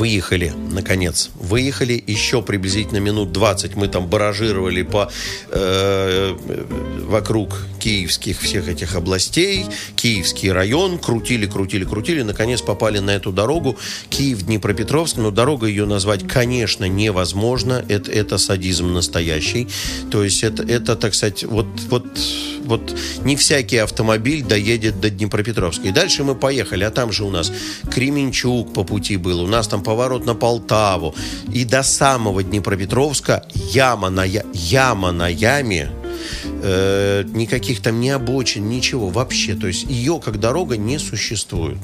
Выехали, 0.00 0.54
наконец. 0.70 1.28
Выехали 1.34 2.02
еще 2.06 2.40
приблизительно 2.40 3.00
минут 3.00 3.32
20. 3.32 3.76
Мы 3.76 3.86
там 3.86 4.06
баражировали 4.06 4.80
по, 4.80 5.10
э, 5.50 6.34
вокруг 7.02 7.66
киевских 7.78 8.40
всех 8.40 8.68
этих 8.68 8.94
областей. 8.94 9.66
Киевский 9.96 10.52
район. 10.52 10.98
Крутили, 10.98 11.44
крутили, 11.44 11.84
крутили. 11.84 12.22
Наконец 12.22 12.62
попали 12.62 12.98
на 13.00 13.10
эту 13.10 13.30
дорогу. 13.30 13.76
Киев-Днепропетровск. 14.08 15.18
Но 15.18 15.30
дорога 15.30 15.66
ее 15.66 15.84
назвать, 15.84 16.26
конечно, 16.26 16.86
невозможно. 16.86 17.84
Это, 17.86 18.10
это 18.10 18.38
садизм 18.38 18.94
настоящий. 18.94 19.68
То 20.10 20.24
есть 20.24 20.42
это, 20.42 20.62
это 20.62 20.96
так 20.96 21.14
сказать, 21.14 21.44
вот, 21.44 21.66
вот, 21.90 22.06
вот 22.64 22.96
не 23.22 23.36
всякий 23.36 23.76
автомобиль 23.76 24.42
доедет 24.44 24.98
до 24.98 25.10
Днепропетровска. 25.10 25.88
И 25.88 25.90
дальше 25.90 26.24
мы 26.24 26.34
поехали. 26.34 26.84
А 26.84 26.90
там 26.90 27.12
же 27.12 27.24
у 27.24 27.30
нас 27.30 27.52
Кременчук 27.90 28.72
по 28.72 28.82
пути 28.82 29.18
был. 29.18 29.42
У 29.42 29.46
нас 29.46 29.68
там 29.68 29.82
поворот 29.90 30.24
на 30.24 30.36
Полтаву. 30.36 31.16
И 31.52 31.64
до 31.64 31.82
самого 31.82 32.44
Днепропетровска 32.44 33.42
яма 33.72 34.08
на, 34.08 34.24
яма 34.24 35.10
на 35.10 35.26
яме 35.26 35.90
э, 36.62 37.24
никаких 37.34 37.82
там 37.82 37.98
не 37.98 38.10
обочин, 38.10 38.68
ничего 38.68 39.08
вообще. 39.08 39.54
То 39.56 39.66
есть 39.66 39.90
ее 39.90 40.20
как 40.24 40.38
дорога 40.38 40.76
не 40.76 40.98
существует. 40.98 41.78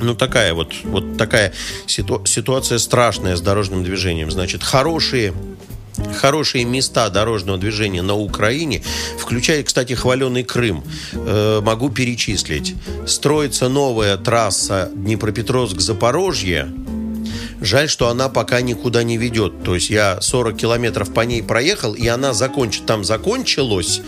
Ну, 0.00 0.16
такая 0.16 0.54
вот, 0.54 0.74
вот 0.82 1.16
такая 1.16 1.52
ситу, 1.86 2.20
ситуация 2.26 2.78
страшная 2.78 3.36
с 3.36 3.40
дорожным 3.40 3.84
движением. 3.84 4.32
Значит, 4.32 4.64
хорошие 4.64 5.32
хорошие 6.12 6.64
места 6.64 7.08
дорожного 7.10 7.58
движения 7.58 8.02
на 8.02 8.14
Украине, 8.14 8.82
включая, 9.18 9.62
кстати, 9.62 9.94
хваленый 9.94 10.44
Крым, 10.44 10.84
э, 11.12 11.60
могу 11.62 11.90
перечислить. 11.90 12.74
Строится 13.06 13.68
новая 13.68 14.16
трасса 14.16 14.90
Днепропетровск-Запорожье, 14.94 16.68
Жаль, 17.60 17.88
что 17.88 18.08
она 18.08 18.28
пока 18.28 18.60
никуда 18.60 19.02
не 19.02 19.16
ведет. 19.16 19.62
То 19.64 19.74
есть 19.74 19.90
я 19.90 20.20
40 20.20 20.56
километров 20.56 21.12
по 21.12 21.20
ней 21.20 21.42
проехал, 21.42 21.94
и 21.94 22.06
она 22.06 22.34
закончит, 22.34 22.86
там 22.86 23.04
закончилась, 23.04 24.00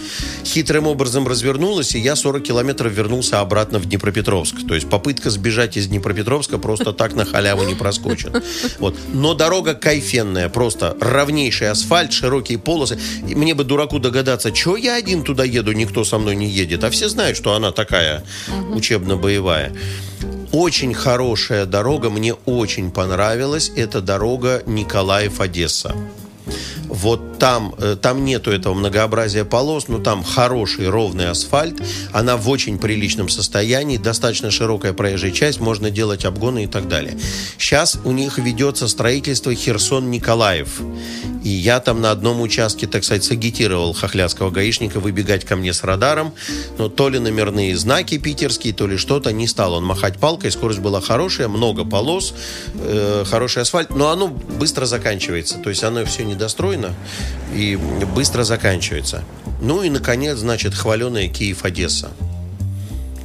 хитрым 0.45 0.87
образом 0.87 1.27
развернулась, 1.27 1.95
и 1.95 1.99
я 1.99 2.17
40 2.17 2.43
километров 2.43 2.93
вернулся 2.93 3.41
обратно 3.41 3.79
в 3.79 3.87
Днепропетровск. 3.87 4.67
То 4.67 4.75
есть 4.75 4.89
попытка 4.89 5.31
сбежать 5.31 5.77
из 5.77 5.87
Днепропетровска 5.87 6.59
просто 6.59 6.93
так 6.93 7.15
на 7.15 7.25
халяву 7.25 7.65
не 7.65 7.75
проскочит. 7.75 8.43
Вот. 8.79 8.97
Но 9.13 9.35
дорога 9.35 9.75
кайфенная, 9.75 10.49
просто 10.49 10.97
равнейший 11.01 11.71
асфальт, 11.71 12.13
широкие 12.13 12.59
полосы. 12.59 12.99
И 13.27 13.35
мне 13.35 13.55
бы 13.55 13.65
дураку 13.65 13.99
догадаться, 13.99 14.55
что 14.55 14.77
я 14.77 14.97
один 14.97 15.23
туда 15.23 15.45
еду, 15.45 15.73
никто 15.73 16.05
со 16.05 16.19
мной 16.19 16.37
не 16.37 16.49
едет. 16.49 16.85
А 16.85 16.91
все 16.91 17.09
знают, 17.09 17.37
что 17.37 17.55
она 17.55 17.73
такая 17.73 18.25
учебно-боевая. 18.73 19.73
Очень 20.59 20.95
хорошая 20.95 21.67
дорога, 21.67 22.09
мне 22.09 22.33
очень 22.33 22.91
понравилась. 22.91 23.71
Это 23.77 24.01
дорога 24.01 24.63
Николаев-Одесса. 24.65 25.95
Вот 26.89 27.39
там, 27.39 27.75
э, 27.79 27.97
там 28.01 28.25
нету 28.25 28.51
этого 28.51 28.75
многообразия 28.75 29.45
полос, 29.45 29.89
но 29.89 29.99
там 29.99 30.23
хороший 30.23 30.89
ровный 30.89 31.31
асфальт. 31.31 31.81
Она 32.13 32.37
в 32.37 32.49
очень 32.49 32.79
приличном 32.79 33.29
состоянии, 33.29 33.97
достаточно 33.97 34.51
широкая 34.51 34.93
проезжая 34.93 35.33
часть, 35.33 35.61
можно 35.61 35.91
делать 35.91 36.25
обгоны 36.25 36.65
и 36.65 36.67
так 36.67 36.89
далее. 36.89 37.19
Сейчас 37.59 37.99
у 38.05 38.13
них 38.13 38.39
ведется 38.39 38.89
строительство 38.89 39.55
Херсон-Николаев. 39.55 40.81
И 41.43 41.49
я 41.49 41.79
там 41.79 42.01
на 42.01 42.11
одном 42.11 42.41
участке, 42.41 42.89
так 42.89 43.05
сказать, 43.05 43.23
сагитировал 43.23 43.93
хохлядского 43.93 44.51
гаишника 44.51 44.99
выбегать 44.99 45.45
ко 45.45 45.55
мне 45.55 45.73
с 45.73 45.85
радаром. 45.85 46.35
Но 46.77 46.89
то 46.89 47.09
ли 47.09 47.21
номерные 47.21 47.77
знаки 47.77 48.19
питерские, 48.19 48.75
то 48.75 48.89
ли 48.89 48.97
что-то, 48.97 49.33
не 49.33 49.47
стал 49.47 49.75
он 49.75 49.85
махать 49.85 50.19
палкой. 50.19 50.51
Скорость 50.51 50.81
была 50.81 51.01
хорошая, 51.01 51.47
много 51.47 51.85
полос, 51.85 52.35
э, 52.75 53.25
хороший 53.31 53.63
асфальт. 53.63 53.91
Но 53.91 54.11
оно 54.11 54.27
быстро 54.27 54.87
заканчивается. 54.87 55.59
То 55.59 55.71
есть 55.71 55.85
оно 55.85 56.05
все 56.05 56.25
недостроено 56.25 56.76
и 57.55 57.77
быстро 58.15 58.45
заканчивается. 58.45 59.23
Ну 59.61 59.83
и, 59.83 59.91
наконец, 59.91 60.39
значит, 60.39 60.75
хваленая 60.75 61.29
Киев-Одесса. 61.29 62.11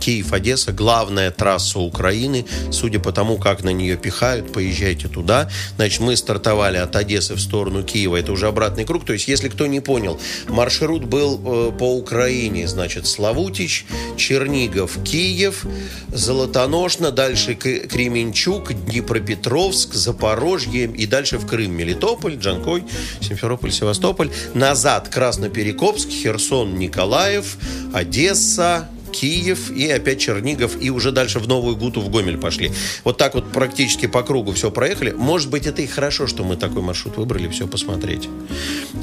Киев-Одесса, 0.01 0.71
главная 0.71 1.31
трасса 1.31 1.79
Украины. 1.79 2.45
Судя 2.71 2.99
по 2.99 3.11
тому, 3.11 3.37
как 3.37 3.63
на 3.63 3.69
нее 3.69 3.95
пихают, 3.97 4.51
поезжайте 4.51 5.07
туда. 5.07 5.49
Значит, 5.75 6.01
мы 6.01 6.17
стартовали 6.17 6.77
от 6.77 6.95
Одессы 6.95 7.35
в 7.35 7.39
сторону 7.39 7.83
Киева. 7.83 8.17
Это 8.17 8.31
уже 8.31 8.47
обратный 8.47 8.83
круг. 8.83 9.05
То 9.05 9.13
есть, 9.13 9.27
если 9.27 9.47
кто 9.47 9.67
не 9.67 9.79
понял, 9.79 10.19
маршрут 10.49 11.05
был 11.05 11.39
э, 11.43 11.71
по 11.77 11.95
Украине. 11.95 12.67
Значит, 12.67 13.05
Славутич, 13.07 13.85
Чернигов, 14.17 14.97
Киев, 15.03 15.65
Золотоношно, 16.09 17.11
дальше 17.11 17.53
Кременчук, 17.53 18.73
Днепропетровск, 18.73 19.93
Запорожье 19.93 20.85
и 20.85 21.05
дальше 21.05 21.37
в 21.37 21.45
Крым. 21.45 21.73
Мелитополь, 21.73 22.35
Джанкой, 22.35 22.83
Симферополь, 23.21 23.71
Севастополь. 23.71 24.31
Назад 24.55 25.09
Красноперекопск, 25.09 26.09
Херсон, 26.09 26.75
Николаев, 26.75 27.57
Одесса, 27.93 28.89
Киев 29.11 29.71
и 29.71 29.89
опять 29.89 30.19
Чернигов, 30.19 30.81
и 30.81 30.89
уже 30.89 31.11
дальше 31.11 31.39
в 31.39 31.47
Новую 31.47 31.75
Гуту, 31.75 32.01
в 32.01 32.09
Гомель 32.09 32.37
пошли. 32.37 32.71
Вот 33.03 33.17
так 33.17 33.35
вот 33.35 33.51
практически 33.51 34.07
по 34.07 34.23
кругу 34.23 34.53
все 34.53 34.71
проехали. 34.71 35.11
Может 35.11 35.49
быть, 35.49 35.67
это 35.67 35.81
и 35.81 35.87
хорошо, 35.87 36.27
что 36.27 36.43
мы 36.43 36.55
такой 36.55 36.81
маршрут 36.81 37.17
выбрали, 37.17 37.47
все 37.49 37.67
посмотреть. 37.67 38.27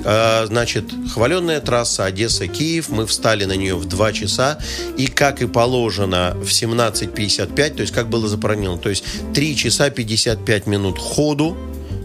А, 0.05 0.47
значит, 0.47 0.85
хваленная 1.13 1.61
трасса 1.61 2.05
Одесса-Киев. 2.05 2.89
Мы 2.89 3.07
встали 3.07 3.45
на 3.45 3.57
нее 3.57 3.77
в 3.77 3.87
2 3.87 4.13
часа. 4.13 4.59
И, 4.97 5.07
как 5.07 5.43
и 5.43 5.47
положено, 5.47 6.37
в 6.37 6.49
17.55, 6.49 7.71
то 7.75 7.81
есть 7.83 7.93
как 7.93 8.09
было 8.09 8.29
запланировано, 8.29 8.81
то 8.81 8.91
есть 8.91 9.05
3 9.35 9.57
часа 9.57 9.91
55 9.91 10.67
минут 10.67 10.99
ходу, 10.99 11.57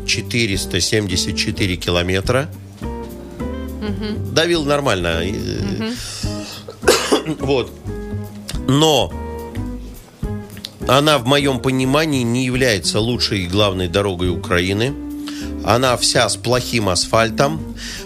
474 0.05 1.75
километра. 1.77 2.49
Угу. 2.81 4.31
Давил 4.33 4.63
нормально. 4.65 5.21
Угу. 5.23 5.85
Вот. 7.39 7.71
Но 8.73 9.13
она 10.87 11.19
в 11.19 11.27
моем 11.27 11.59
понимании 11.59 12.23
не 12.23 12.43
является 12.43 12.99
лучшей 12.99 13.43
и 13.43 13.47
главной 13.47 13.87
дорогой 13.87 14.29
Украины. 14.29 14.95
Она 15.63 15.95
вся 15.95 16.27
с 16.27 16.37
плохим 16.37 16.89
асфальтом. 16.89 17.61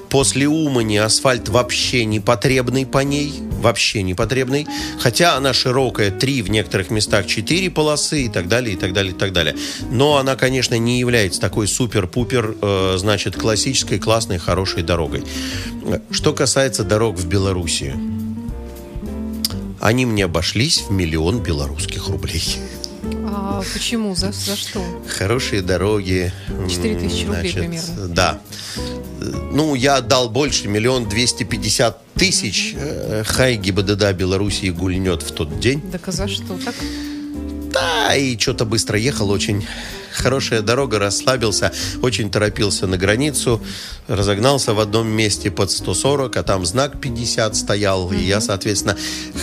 После 0.10 0.48
Умани 0.48 0.98
асфальт 0.98 1.48
вообще 1.48 2.04
непотребный 2.04 2.86
по 2.86 3.00
ней. 3.00 3.34
Вообще 3.62 4.04
непотребный. 4.04 4.68
Хотя 5.00 5.38
она 5.38 5.54
широкая, 5.54 6.12
три, 6.12 6.42
в 6.42 6.50
некоторых 6.50 6.90
местах 6.90 7.28
четыре 7.28 7.72
полосы 7.72 8.24
и 8.24 8.30
так 8.30 8.50
далее, 8.50 8.76
и 8.76 8.78
так 8.78 8.92
далее, 8.92 9.14
и 9.14 9.18
так 9.18 9.32
далее. 9.32 9.56
Но 9.90 10.18
она, 10.18 10.36
конечно, 10.36 10.78
не 10.78 11.00
является 11.00 11.40
такой 11.40 11.70
супер-пупер, 11.70 12.58
э, 12.62 12.96
значит, 12.98 13.38
классической, 13.38 14.00
классной, 14.00 14.38
хорошей 14.38 14.84
дорогой. 14.84 15.24
Что 16.12 16.34
касается 16.34 16.84
дорог 16.84 17.16
в 17.16 17.26
Белоруссии. 17.26 18.17
Они 19.80 20.06
мне 20.06 20.26
обошлись 20.26 20.82
в 20.82 20.92
миллион 20.92 21.42
белорусских 21.42 22.08
рублей. 22.10 22.44
А 23.26 23.62
почему? 23.74 24.16
За, 24.16 24.32
за 24.32 24.56
что? 24.56 24.84
Хорошие 25.08 25.62
дороги. 25.62 26.32
4 26.70 26.96
тысячи 26.96 27.26
рублей 27.26 27.54
примерно. 27.54 28.08
Да. 28.08 28.42
Ну, 29.52 29.76
я 29.76 29.98
отдал 29.98 30.30
больше, 30.30 30.68
миллион 30.68 31.08
двести 31.10 31.44
пятьдесят 31.44 32.02
тысяч. 32.14 32.76
Угу. 32.76 33.24
Хай 33.26 33.56
ГИБДД 33.56 34.14
Белоруссии 34.14 34.70
гульнет 34.70 35.24
в 35.24 35.32
тот 35.32 35.60
день. 35.60 35.82
Так 35.92 36.08
а 36.08 36.12
за 36.12 36.28
что 36.28 36.58
так? 36.64 36.76
Да, 37.72 38.16
и 38.16 38.38
что-то 38.38 38.66
быстро 38.66 38.98
ехал 38.98 39.30
очень 39.30 39.66
хорошая 40.14 40.62
дорога, 40.62 41.00
расслабился, 41.00 41.72
очень 42.02 42.30
торопился 42.30 42.88
на 42.88 42.98
границу, 42.98 43.62
разогнался 44.08 44.74
в 44.74 44.80
одном 44.80 45.08
месте 45.08 45.52
под 45.52 45.72
140, 45.72 46.36
а 46.38 46.44
там 46.44 46.66
знак 46.66 47.00
50 47.00 47.56
стоял, 47.56 48.12
mm-hmm. 48.12 48.20
и 48.20 48.24
я, 48.26 48.42
соответственно, 48.42 48.98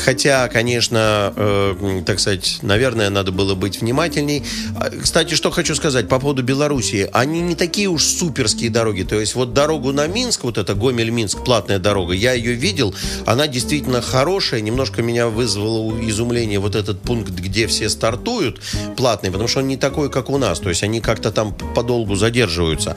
хотя, 0.04 0.48
конечно, 0.48 1.32
э, 1.36 2.02
так 2.06 2.20
сказать, 2.20 2.58
наверное, 2.62 3.10
надо 3.10 3.32
было 3.32 3.54
быть 3.54 3.80
внимательней. 3.80 4.42
А, 4.76 4.90
кстати, 4.90 5.34
что 5.34 5.50
хочу 5.50 5.74
сказать 5.74 6.08
по 6.08 6.18
поводу 6.18 6.42
Белоруссии, 6.42 7.08
они 7.12 7.40
не 7.40 7.54
такие 7.54 7.88
уж 7.88 8.04
суперские 8.04 8.70
дороги, 8.70 9.02
то 9.02 9.20
есть 9.20 9.34
вот 9.34 9.52
дорогу 9.52 9.92
на 9.92 10.06
Минск, 10.06 10.44
вот 10.44 10.58
эта 10.58 10.74
Гомель-Минск, 10.74 11.44
платная 11.44 11.78
дорога, 11.78 12.14
я 12.14 12.32
ее 12.32 12.54
видел, 12.54 12.94
она 13.26 13.46
действительно 13.46 14.00
хорошая, 14.00 14.60
немножко 14.60 15.02
меня 15.02 15.28
вызвало 15.28 15.92
изумление 16.08 16.58
вот 16.58 16.74
этот 16.74 17.00
пункт, 17.00 17.30
где 17.30 17.66
все 17.66 17.88
стартуют, 17.88 18.60
платный, 18.96 19.30
потому 19.30 19.48
что 19.48 19.60
он 19.60 19.68
не 19.68 19.76
такой, 19.76 20.10
как 20.10 20.30
у 20.30 20.38
нас, 20.38 20.53
то 20.58 20.68
есть 20.68 20.82
они 20.82 21.00
как-то 21.00 21.30
там 21.30 21.54
подолгу 21.74 22.14
задерживаются. 22.14 22.96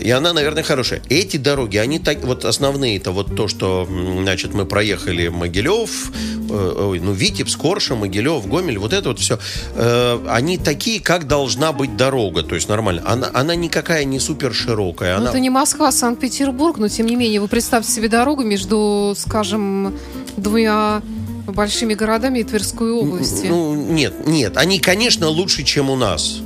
И 0.00 0.10
она, 0.10 0.32
наверное, 0.32 0.62
хорошая. 0.62 1.02
Эти 1.08 1.36
дороги, 1.36 1.76
они 1.76 1.98
так, 1.98 2.24
вот 2.24 2.44
основные, 2.44 2.96
это 2.96 3.10
вот 3.10 3.34
то, 3.36 3.48
что, 3.48 3.86
значит, 4.20 4.54
мы 4.54 4.66
проехали 4.66 5.28
Могилев, 5.28 6.12
э, 6.50 6.74
ой, 6.78 7.00
ну, 7.00 7.12
Витебск, 7.12 7.60
Корша, 7.60 7.94
Могилев, 7.94 8.46
Гомель, 8.46 8.78
вот 8.78 8.92
это 8.92 9.08
вот 9.08 9.18
все, 9.18 9.38
э, 9.74 10.26
они 10.28 10.58
такие, 10.58 11.00
как 11.00 11.26
должна 11.26 11.72
быть 11.72 11.96
дорога, 11.96 12.42
то 12.42 12.54
есть 12.54 12.68
нормально. 12.68 13.02
Она, 13.06 13.30
она 13.32 13.54
никакая 13.54 14.04
не 14.04 14.20
супер 14.20 14.54
широкая. 14.54 15.14
Ну, 15.16 15.22
она... 15.22 15.30
это 15.30 15.40
не 15.40 15.50
Москва, 15.50 15.88
а 15.88 15.92
Санкт-Петербург, 15.92 16.78
но 16.78 16.88
тем 16.88 17.06
не 17.06 17.16
менее, 17.16 17.40
вы 17.40 17.48
представьте 17.48 17.90
себе 17.90 18.08
дорогу 18.08 18.42
между, 18.42 19.14
скажем, 19.16 19.94
двумя 20.36 21.02
большими 21.46 21.94
городами 21.94 22.40
и 22.40 22.44
Тверской 22.44 22.90
области. 22.92 23.46
Ну, 23.46 23.74
нет, 23.74 24.26
нет, 24.26 24.56
они, 24.56 24.78
конечно, 24.78 25.28
лучше, 25.28 25.62
чем 25.62 25.90
у 25.90 25.96
нас 25.96 26.40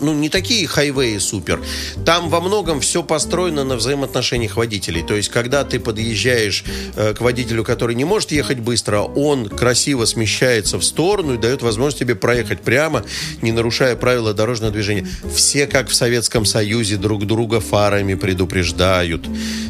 ну, 0.00 0.14
не 0.14 0.28
такие 0.28 0.66
хайвеи 0.66 1.18
супер. 1.18 1.60
Там 2.04 2.28
во 2.28 2.40
многом 2.40 2.80
все 2.80 3.02
построено 3.02 3.64
на 3.64 3.76
взаимоотношениях 3.76 4.56
водителей. 4.56 5.02
То 5.02 5.14
есть, 5.14 5.28
когда 5.28 5.64
ты 5.64 5.78
подъезжаешь 5.78 6.64
э, 6.94 7.14
к 7.14 7.20
водителю, 7.20 7.64
который 7.64 7.94
не 7.94 8.04
может 8.04 8.32
ехать 8.32 8.58
быстро, 8.60 9.00
он 9.00 9.48
красиво 9.48 10.04
смещается 10.04 10.78
в 10.78 10.84
сторону 10.84 11.34
и 11.34 11.38
дает 11.38 11.62
возможность 11.62 11.98
тебе 11.98 12.14
проехать 12.14 12.60
прямо, 12.60 13.04
не 13.42 13.52
нарушая 13.52 13.96
правила 13.96 14.34
дорожного 14.34 14.72
движения. 14.72 15.06
Все, 15.34 15.66
как 15.66 15.88
в 15.88 15.94
Советском 15.94 16.44
Союзе, 16.44 16.96
друг 16.96 17.26
друга 17.26 17.60
фарами 17.60 18.14
предупреждают. 18.14 19.28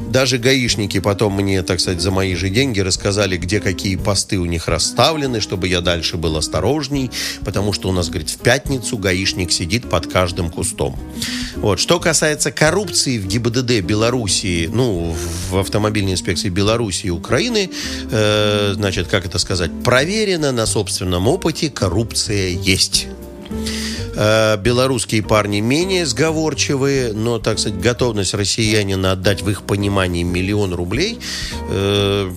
Даже 0.08 0.38
гаишники 0.38 1.00
потом 1.00 1.34
мне, 1.34 1.62
так 1.62 1.80
сказать, 1.80 2.00
за 2.00 2.10
мои 2.10 2.34
же 2.34 2.48
деньги 2.48 2.80
рассказали, 2.80 3.36
где 3.36 3.60
какие 3.60 3.96
посты 3.96 4.38
у 4.38 4.44
них 4.44 4.68
расставлены, 4.68 5.40
чтобы 5.40 5.68
я 5.68 5.80
дальше 5.80 6.16
был 6.16 6.36
осторожней, 6.36 7.10
потому 7.44 7.72
что 7.72 7.88
у 7.88 7.92
нас, 7.92 8.08
говорит, 8.08 8.30
в 8.30 8.38
пятницу 8.38 8.96
гаишник 8.96 9.52
сидит 9.52 9.88
под 9.90 10.06
каждым 10.16 10.48
кустом. 10.48 10.98
Вот. 11.56 11.78
Что 11.78 12.00
касается 12.00 12.50
коррупции 12.50 13.18
в 13.18 13.26
ГИБДД 13.26 13.80
Белоруссии, 13.82 14.66
ну, 14.66 15.14
в 15.50 15.58
автомобильной 15.58 16.12
инспекции 16.12 16.48
Белоруссии 16.48 17.08
и 17.08 17.10
Украины, 17.10 17.68
э, 18.10 18.72
значит, 18.74 19.08
как 19.08 19.26
это 19.26 19.38
сказать, 19.38 19.70
проверено 19.84 20.52
на 20.52 20.64
собственном 20.64 21.28
опыте, 21.28 21.68
коррупция 21.68 22.48
есть. 22.48 23.08
Э, 24.16 24.56
белорусские 24.56 25.22
парни 25.22 25.60
менее 25.60 26.06
сговорчивые, 26.06 27.12
но, 27.12 27.38
так 27.38 27.58
сказать, 27.58 27.78
готовность 27.78 28.32
россиянина 28.32 29.12
отдать 29.12 29.42
в 29.42 29.50
их 29.50 29.62
понимании 29.62 30.22
миллион 30.22 30.72
рублей, 30.72 31.18
э, 31.70 32.30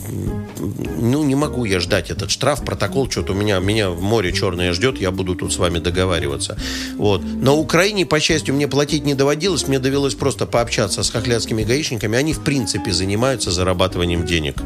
ну, 1.01 1.23
не 1.23 1.35
могу 1.35 1.63
я 1.63 1.79
ждать 1.79 2.11
этот 2.11 2.31
штраф, 2.31 2.65
протокол, 2.65 3.09
что-то 3.09 3.31
у 3.31 3.35
меня, 3.35 3.59
меня 3.59 3.89
в 3.89 4.01
море 4.01 4.33
черное 4.33 4.73
ждет, 4.73 4.99
я 4.99 5.11
буду 5.11 5.35
тут 5.35 5.53
с 5.53 5.57
вами 5.57 5.79
договариваться. 5.79 6.57
Вот. 6.97 7.23
На 7.23 7.53
Украине, 7.53 8.05
по 8.05 8.19
счастью, 8.19 8.55
мне 8.55 8.67
платить 8.67 9.05
не 9.05 9.13
доводилось, 9.13 9.67
мне 9.67 9.79
довелось 9.79 10.15
просто 10.15 10.45
пообщаться 10.45 11.01
с 11.01 11.09
хохлядскими 11.09 11.63
гаишниками, 11.63 12.17
они, 12.17 12.33
в 12.33 12.41
принципе, 12.41 12.91
занимаются 12.91 13.51
зарабатыванием 13.51 14.25
денег. 14.25 14.61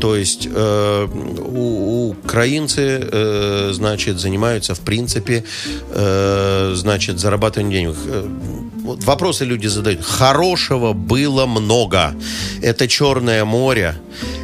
То 0.00 0.16
есть 0.16 0.48
э, 0.50 1.08
у, 1.38 2.08
украинцы, 2.10 3.00
э, 3.00 3.70
значит, 3.72 4.18
занимаются, 4.18 4.74
в 4.74 4.80
принципе, 4.80 5.44
э, 5.90 6.47
значит, 6.74 7.18
зарабатывание 7.18 7.82
денег. 7.82 7.96
Вот 8.88 9.04
вопросы 9.04 9.44
люди 9.44 9.66
задают. 9.66 10.02
Хорошего 10.02 10.94
было 10.94 11.44
много. 11.44 12.14
Это 12.62 12.88
Черное 12.88 13.44
море. 13.44 13.96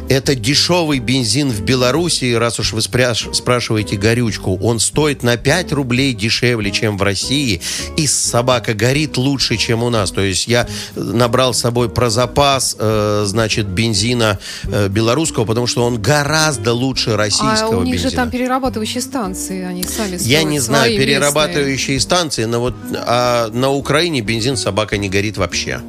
Это 0.07 0.35
дешевый 0.35 0.99
бензин 0.99 1.49
в 1.49 1.61
Белоруссии, 1.61 2.33
раз 2.33 2.59
уж 2.59 2.73
вы 2.73 2.81
спрашиваете 2.81 3.97
горючку. 3.97 4.55
Он 4.61 4.79
стоит 4.79 5.23
на 5.23 5.35
5 5.35 5.71
рублей 5.73 6.13
дешевле, 6.13 6.71
чем 6.71 6.97
в 6.97 7.01
России. 7.01 7.59
И 7.97 8.05
собака 8.05 8.75
горит 8.75 9.17
лучше, 9.17 9.57
чем 9.57 9.81
у 9.81 9.89
нас. 9.89 10.11
То 10.11 10.21
есть 10.21 10.47
я 10.47 10.67
набрал 10.95 11.55
с 11.55 11.59
собой 11.59 11.89
про 11.89 12.11
запас, 12.11 12.75
э, 12.77 13.23
значит, 13.25 13.65
бензина 13.65 14.37
э, 14.65 14.89
белорусского, 14.89 15.45
потому 15.45 15.65
что 15.65 15.83
он 15.83 15.99
гораздо 15.99 16.73
лучше 16.73 17.17
российского 17.17 17.73
А 17.73 17.77
у 17.77 17.83
них 17.83 17.93
бензина. 17.95 18.09
же 18.11 18.15
там 18.15 18.29
перерабатывающие 18.29 19.01
станции, 19.01 19.63
они 19.63 19.83
сами 19.83 20.19
Я 20.21 20.43
не 20.43 20.59
знаю, 20.59 20.95
перерабатывающие 20.95 21.99
станции, 21.99 22.43
но 22.45 22.59
вот 22.59 22.75
а 22.93 23.49
на 23.49 23.71
Украине 23.71 24.21
бензин 24.21 24.34
собака 24.57 24.97
не 24.97 25.09
горит 25.09 25.37
вообще. 25.37 25.81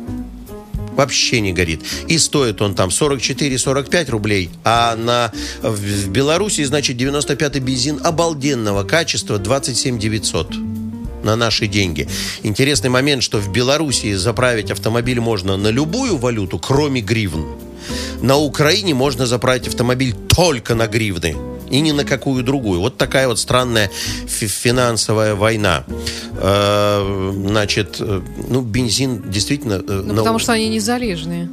Вообще 0.94 1.40
не 1.40 1.52
горит. 1.52 1.82
И 2.08 2.18
стоит 2.18 2.62
он 2.62 2.74
там 2.74 2.88
44-45 2.88 4.10
рублей, 4.10 4.50
а 4.64 4.96
на, 4.96 5.30
в, 5.62 6.08
Беларуси, 6.08 6.64
значит, 6.64 6.96
95-й 6.96 7.60
бензин 7.60 8.00
обалденного 8.02 8.84
качества 8.84 9.38
27 9.38 9.98
900 9.98 10.54
на 11.22 11.36
наши 11.36 11.66
деньги. 11.66 12.08
Интересный 12.42 12.88
момент, 12.88 13.22
что 13.22 13.38
в 13.38 13.52
Белоруссии 13.52 14.14
заправить 14.14 14.70
автомобиль 14.70 15.20
можно 15.20 15.56
на 15.56 15.68
любую 15.68 16.16
валюту, 16.16 16.58
кроме 16.58 17.02
гривн. 17.02 17.44
На 18.22 18.36
Украине 18.38 18.94
можно 18.94 19.26
заправить 19.26 19.68
автомобиль 19.68 20.14
только 20.28 20.74
на 20.74 20.86
гривны 20.86 21.36
и 21.70 21.80
ни 21.80 21.92
на 21.92 22.04
какую 22.04 22.42
другую. 22.42 22.80
Вот 22.80 22.96
такая 22.96 23.28
вот 23.28 23.38
странная 23.38 23.90
финансовая 24.26 25.35
война. 25.35 25.85
Э, 26.38 27.32
значит, 27.46 27.96
э, 28.00 28.20
ну, 28.49 28.61
бензин 28.62 29.23
действительно... 29.30 29.75
э, 29.75 29.82
Ну, 29.87 30.12
на- 30.12 30.20
потому 30.20 30.38
что 30.38 30.52
они 30.52 30.68
не 30.68 30.80
залежные. 30.80 31.49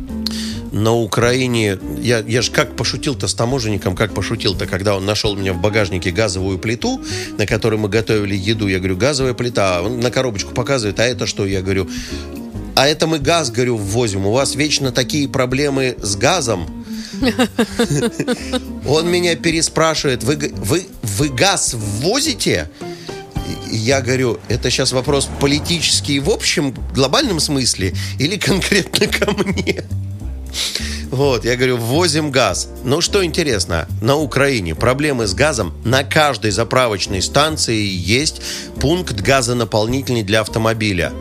на 0.71 0.93
Украине, 0.95 1.77
я, 2.01 2.19
я 2.27 2.41
же 2.41 2.51
как 2.51 2.75
пошутил-то 2.75 3.27
с 3.27 3.33
таможенником, 3.35 3.95
как 3.95 4.13
пошутил-то, 4.13 4.65
когда 4.65 4.95
он 4.95 5.05
нашел 5.05 5.31
у 5.33 5.35
меня 5.35 5.53
в 5.53 5.61
багажнике 5.61 6.09
газовую 6.11 6.57
плиту, 6.57 6.99
на 7.37 7.45
которой 7.45 7.75
мы 7.79 7.89
готовили 7.89 8.35
еду, 8.35 8.67
я 8.67 8.79
говорю, 8.79 8.97
газовая 8.97 9.33
плита, 9.35 9.81
он 9.83 9.99
на 9.99 10.09
коробочку 10.09 10.51
показывает, 10.53 10.99
а 10.99 11.03
это 11.05 11.27
что? 11.27 11.45
Я 11.45 11.61
говорю, 11.61 11.87
а 12.75 12.87
это 12.87 13.05
мы 13.05 13.19
газ, 13.19 13.51
говорю, 13.51 13.77
ввозим, 13.77 14.25
у 14.25 14.31
вас 14.31 14.55
вечно 14.55 14.91
такие 14.91 15.27
проблемы 15.29 15.95
с 16.01 16.15
газом. 16.15 16.82
Он 18.87 19.09
меня 19.09 19.35
переспрашивает, 19.35 20.23
вы, 20.23 20.51
вы, 20.55 20.85
вы 21.01 21.29
газ 21.29 21.73
ввозите? 21.73 22.69
Я 23.71 24.01
говорю, 24.01 24.39
это 24.49 24.69
сейчас 24.69 24.91
вопрос 24.91 25.29
политический 25.39 26.19
в 26.19 26.29
общем, 26.29 26.73
глобальном 26.93 27.39
смысле 27.39 27.93
или 28.19 28.37
конкретно 28.37 29.07
ко 29.07 29.31
мне? 29.31 29.83
Вот, 31.13 31.45
я 31.45 31.55
говорю, 31.55 31.77
ввозим 31.77 32.31
газ. 32.31 32.69
Ну, 32.83 32.99
что 32.99 33.23
интересно, 33.23 33.87
на 34.01 34.15
Украине 34.15 34.73
проблемы 34.73 35.27
с 35.27 35.35
газом. 35.35 35.71
На 35.85 36.03
каждой 36.03 36.49
заправочной 36.49 37.21
станции 37.21 37.85
есть 37.85 38.41
пункт 38.81 39.21
газонаполнительный 39.21 40.23
для 40.23 40.41
автомобиля. 40.41 41.13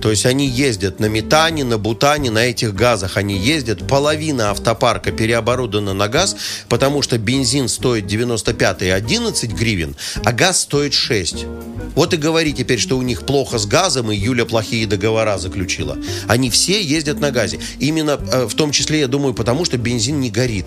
То 0.00 0.10
есть 0.10 0.26
они 0.26 0.48
ездят 0.48 1.00
на 1.00 1.06
метане, 1.06 1.64
на 1.64 1.78
бутане, 1.78 2.30
на 2.30 2.44
этих 2.46 2.74
газах 2.74 3.16
они 3.16 3.38
ездят. 3.38 3.86
Половина 3.86 4.50
автопарка 4.50 5.12
переоборудована 5.12 5.94
на 5.94 6.08
газ, 6.08 6.36
потому 6.68 7.02
что 7.02 7.18
бензин 7.18 7.68
стоит 7.68 8.06
95 8.06 8.82
и 8.82 8.88
11 8.88 9.52
гривен, 9.52 9.96
а 10.24 10.32
газ 10.32 10.62
стоит 10.62 10.94
6. 10.94 11.46
Вот 11.94 12.14
и 12.14 12.16
говори 12.16 12.52
теперь, 12.52 12.78
что 12.78 12.96
у 12.96 13.02
них 13.02 13.24
плохо 13.26 13.58
с 13.58 13.66
газом, 13.66 14.10
и 14.10 14.16
Юля 14.16 14.44
плохие 14.44 14.86
договора 14.86 15.38
заключила. 15.38 15.98
Они 16.28 16.50
все 16.50 16.82
ездят 16.82 17.20
на 17.20 17.30
газе. 17.30 17.58
Именно 17.78 18.18
э, 18.32 18.46
в 18.46 18.54
том 18.54 18.72
числе, 18.72 19.00
я 19.00 19.08
думаю, 19.08 19.34
потому 19.34 19.64
что 19.64 19.76
бензин 19.78 20.20
не 20.20 20.30
горит. 20.30 20.66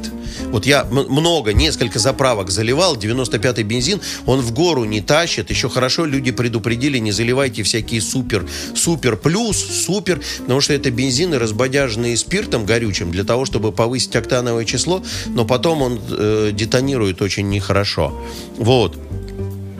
Вот 0.51 0.65
я 0.65 0.83
много, 0.85 1.53
несколько 1.53 1.99
заправок 1.99 2.51
заливал, 2.51 2.95
95-й 2.95 3.63
бензин, 3.63 4.01
он 4.25 4.41
в 4.41 4.53
гору 4.53 4.83
не 4.85 5.01
тащит. 5.01 5.49
Еще 5.49 5.69
хорошо 5.69 6.05
люди 6.05 6.31
предупредили, 6.31 6.97
не 6.99 7.11
заливайте 7.11 7.63
всякие 7.63 8.01
супер, 8.01 8.47
супер 8.75 9.17
плюс, 9.17 9.57
супер, 9.57 10.21
потому 10.39 10.61
что 10.61 10.73
это 10.73 10.91
бензины, 10.91 11.39
разбодяженные 11.39 12.17
спиртом 12.17 12.65
горючим, 12.65 13.11
для 13.11 13.23
того, 13.23 13.45
чтобы 13.45 13.71
повысить 13.71 14.15
октановое 14.15 14.65
число, 14.65 15.03
но 15.27 15.45
потом 15.45 15.81
он 15.81 15.99
э, 16.09 16.51
детонирует 16.53 17.21
очень 17.21 17.49
нехорошо. 17.49 18.13
Вот. 18.57 18.97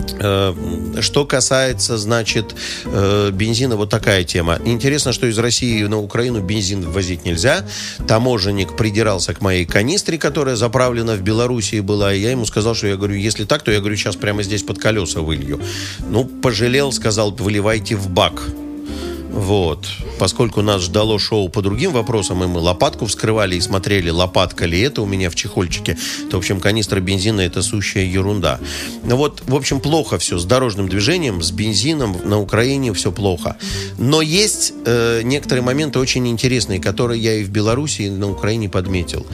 Что 0.10 1.26
касается, 1.26 1.98
значит, 1.98 2.56
э, 2.86 3.32
бензина, 3.32 3.76
вот 3.76 3.90
такая 3.90 4.24
тема. 4.24 4.60
Интересно, 4.66 5.14
что 5.14 5.28
из 5.28 5.38
России 5.38 5.84
на 5.84 6.00
Украину 6.00 6.42
бензин 6.42 6.82
ввозить 6.82 7.26
нельзя. 7.26 7.66
Таможенник 8.08 8.76
придирался 8.76 9.34
к 9.34 9.42
моей 9.42 9.66
канистре, 9.66 10.18
которая 10.18 10.56
заправлена 10.56 11.16
в 11.16 11.22
Белоруссии 11.22 11.80
была, 11.80 12.14
и 12.14 12.20
я 12.20 12.32
ему 12.32 12.46
сказал, 12.46 12.76
что 12.76 12.88
я 12.88 12.96
говорю, 12.96 13.16
если 13.16 13.46
так, 13.46 13.64
то 13.64 13.72
я 13.72 13.80
говорю, 13.80 13.96
сейчас 13.96 14.16
прямо 14.16 14.44
здесь 14.44 14.64
под 14.64 14.80
колеса 14.80 15.22
вылью. 15.22 15.60
Ну, 16.10 16.26
пожалел, 16.26 16.92
сказал, 16.92 17.32
выливайте 17.32 17.96
в 17.96 18.10
бак. 18.10 18.42
Вот. 19.36 19.86
Поскольку 20.18 20.62
нас 20.62 20.82
ждало 20.82 21.20
шоу 21.20 21.50
по 21.50 21.62
другим 21.62 21.92
вопросам, 21.92 22.42
и 22.42 22.48
мы 22.48 22.62
лопатку 22.62 23.06
вскрывали 23.06 23.58
и 23.58 23.62
смотрели, 23.62 24.10
лопатка 24.10 24.66
ли 24.66 24.80
это 24.80 25.02
у 25.02 25.06
меня 25.06 25.30
в 25.30 25.36
чехольчике, 25.36 25.98
то, 26.32 26.38
в 26.38 26.40
общем, 26.40 26.62
канистра 26.62 27.02
бензина– 27.02 27.42
это 27.42 27.62
сущая 27.62 28.06
ерунда. 28.06 28.62
Ну 29.04 29.18
вот, 29.18 29.44
в 29.46 29.54
общем, 29.54 29.82
плохо 29.82 30.18
все 30.20 30.38
с 30.38 30.46
дорожным 30.46 30.88
движением, 30.88 31.44
с 31.44 31.52
бензином 31.52 32.18
на 32.24 32.40
Украине 32.40 32.94
все 32.94 33.12
плохо. 33.12 33.58
Но 33.98 34.22
есть 34.22 34.74
э, 34.86 35.22
некоторые 35.24 35.64
моменты 35.64 36.00
очень 36.00 36.26
интересные, 36.30 36.80
которые 36.80 37.22
я 37.22 37.34
и 37.34 37.44
в 37.44 37.50
Беларуси, 37.50 38.04
и 38.04 38.10
на 38.10 38.32
Украине 38.32 38.70
подметил. 38.70 39.28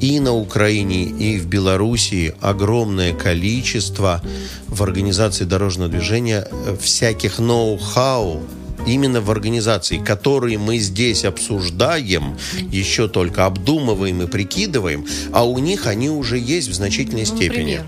И 0.00 0.20
на 0.20 0.34
Украине, 0.34 1.02
и 1.02 1.36
в 1.36 1.46
Белоруссии 1.46 2.32
огромное 2.40 3.12
количество 3.12 4.22
в 4.68 4.84
организации 4.84 5.44
дорожного 5.44 5.90
движения 5.90 6.46
э, 6.48 6.76
всяких 6.80 7.40
ноу-хау, 7.40 8.40
именно 8.88 9.20
в 9.20 9.30
организации, 9.30 9.98
которые 9.98 10.58
мы 10.58 10.78
здесь 10.78 11.24
обсуждаем, 11.24 12.36
еще 12.72 13.08
только 13.08 13.46
обдумываем 13.46 14.22
и 14.22 14.26
прикидываем, 14.26 15.06
а 15.32 15.46
у 15.46 15.58
них 15.58 15.86
они 15.86 16.10
уже 16.10 16.38
есть 16.38 16.68
в 16.68 16.74
значительной 16.74 17.26
Ну, 17.28 17.36
степени. 17.36 17.80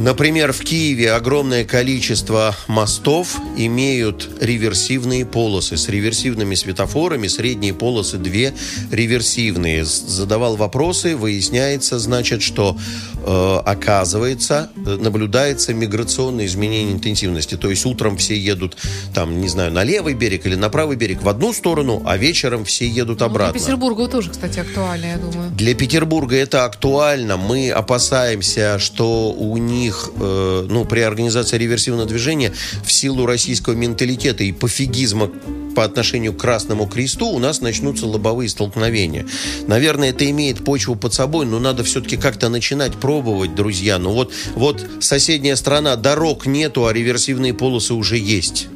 Например. 0.00 0.52
В 0.52 0.60
Киеве 0.60 1.12
огромное 1.12 1.64
количество 1.64 2.56
мостов 2.66 3.38
имеют 3.56 4.28
реверсивные 4.40 5.24
полосы 5.24 5.76
с 5.76 5.88
реверсивными 5.88 6.54
светофорами, 6.54 7.28
средние 7.28 7.74
полосы 7.74 8.16
две 8.16 8.54
реверсивные. 8.90 9.84
Задавал 9.84 10.56
вопросы, 10.56 11.16
выясняется, 11.16 11.98
значит, 11.98 12.42
что 12.42 12.76
э, 13.24 13.60
оказывается, 13.64 14.70
наблюдается 14.76 15.74
миграционное 15.74 16.46
изменение 16.46 16.94
интенсивности. 16.94 17.56
То 17.56 17.70
есть 17.70 17.84
утром 17.86 18.16
все 18.16 18.36
едут, 18.36 18.76
там, 19.14 19.40
не 19.40 19.48
знаю, 19.48 19.72
на 19.72 19.84
левый 19.84 20.14
берег 20.14 20.46
или 20.46 20.54
на 20.54 20.70
правый 20.70 20.96
берег 20.96 21.22
в 21.22 21.28
одну 21.28 21.52
сторону, 21.52 22.02
а 22.06 22.16
вечером 22.16 22.64
все 22.64 22.86
едут 22.86 23.22
обратно. 23.22 23.52
Ну, 23.52 23.58
для 23.58 23.66
Петербурга 23.66 24.08
тоже, 24.08 24.30
кстати, 24.30 24.58
актуально, 24.58 25.06
я 25.06 25.16
думаю. 25.18 25.50
Для 25.50 25.74
Петербурга 25.74 26.36
это 26.36 26.64
актуально. 26.64 27.36
Мы 27.36 27.70
опасаемся, 27.70 28.78
что 28.78 29.32
у 29.32 29.56
них 29.56 29.89
них, 29.90 30.10
э, 30.20 30.66
ну, 30.68 30.84
при 30.84 31.00
организации 31.00 31.58
реверсивного 31.58 32.06
движения 32.06 32.52
в 32.84 32.92
силу 32.92 33.26
российского 33.26 33.74
менталитета 33.74 34.44
и 34.44 34.52
пофигизма 34.52 35.30
по 35.74 35.84
отношению 35.84 36.32
к 36.32 36.38
Красному 36.38 36.86
Кресту 36.86 37.26
у 37.26 37.38
нас 37.38 37.60
начнутся 37.60 38.06
лобовые 38.06 38.48
столкновения. 38.48 39.26
Наверное, 39.66 40.10
это 40.10 40.28
имеет 40.30 40.64
почву 40.64 40.94
под 40.96 41.14
собой, 41.14 41.46
но 41.46 41.58
надо 41.58 41.84
все-таки 41.84 42.16
как-то 42.16 42.48
начинать 42.48 42.94
пробовать, 42.94 43.54
друзья. 43.54 43.98
Ну 43.98 44.12
вот, 44.12 44.32
вот 44.54 44.84
соседняя 45.00 45.56
страна, 45.56 45.96
дорог 45.96 46.46
нету, 46.46 46.86
а 46.86 46.92
реверсивные 46.92 47.54
полосы 47.54 47.94
уже 47.94 48.16
есть. 48.16 48.68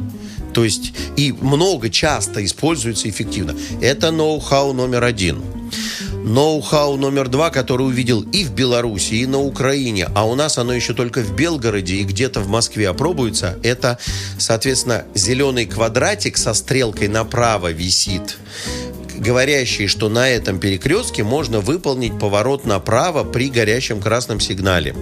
То 0.52 0.64
есть 0.64 0.92
и 1.16 1.32
много, 1.32 1.90
часто 1.90 2.44
используется 2.44 3.08
эффективно. 3.08 3.56
Это 3.80 4.12
ноу-хау 4.12 4.72
номер 4.72 5.02
один 5.02 5.42
ноу-хау 6.24 6.96
номер 6.96 7.28
два, 7.28 7.50
который 7.50 7.86
увидел 7.86 8.22
и 8.22 8.44
в 8.44 8.52
Беларуси, 8.52 9.14
и 9.14 9.26
на 9.26 9.38
Украине, 9.40 10.08
а 10.14 10.26
у 10.26 10.34
нас 10.34 10.58
оно 10.58 10.72
еще 10.72 10.94
только 10.94 11.20
в 11.20 11.36
Белгороде 11.36 11.96
и 11.96 12.04
где-то 12.04 12.40
в 12.40 12.48
Москве 12.48 12.88
опробуется, 12.88 13.58
это, 13.62 13.98
соответственно, 14.38 15.04
зеленый 15.14 15.66
квадратик 15.66 16.36
со 16.38 16.54
стрелкой 16.54 17.08
направо 17.08 17.70
висит 17.70 18.38
говорящий, 19.16 19.86
что 19.86 20.08
на 20.08 20.28
этом 20.28 20.58
перекрестке 20.58 21.24
можно 21.24 21.60
выполнить 21.60 22.18
поворот 22.18 22.64
направо 22.64 23.24
при 23.24 23.48
горящем 23.48 24.00
красном 24.00 24.40
сигнале. 24.40 24.94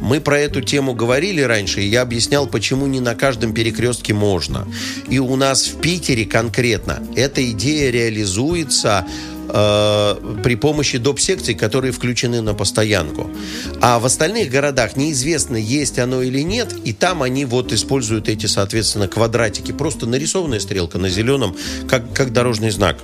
Мы 0.00 0.20
про 0.20 0.38
эту 0.38 0.60
тему 0.60 0.94
говорили 0.94 1.40
раньше, 1.40 1.80
и 1.80 1.88
я 1.88 2.02
объяснял, 2.02 2.46
почему 2.46 2.86
не 2.86 3.00
на 3.00 3.14
каждом 3.14 3.54
перекрестке 3.54 4.12
можно. 4.12 4.66
И 5.08 5.18
у 5.18 5.36
нас 5.36 5.66
в 5.66 5.80
Питере 5.80 6.26
конкретно 6.26 7.02
эта 7.16 7.48
идея 7.50 7.90
реализуется 7.90 9.06
э, 9.54 10.40
при 10.42 10.56
помощи 10.56 10.98
доп. 10.98 11.20
секций, 11.20 11.54
которые 11.54 11.92
включены 11.92 12.42
на 12.42 12.54
постоянку. 12.54 13.30
А 13.80 13.98
в 13.98 14.04
остальных 14.04 14.50
городах 14.50 14.96
неизвестно, 14.96 15.56
есть 15.56 15.98
оно 15.98 16.22
или 16.22 16.40
нет, 16.40 16.74
и 16.84 16.92
там 16.92 17.22
они 17.22 17.44
вот 17.44 17.72
используют 17.72 18.28
эти, 18.28 18.46
соответственно, 18.46 19.08
квадратики. 19.08 19.72
Просто 19.72 20.06
нарисованная 20.06 20.60
стрелка 20.60 20.98
на 20.98 21.08
зеленом, 21.08 21.56
как, 21.88 22.12
как 22.12 22.32
дорожный 22.32 22.70
знак. 22.70 22.96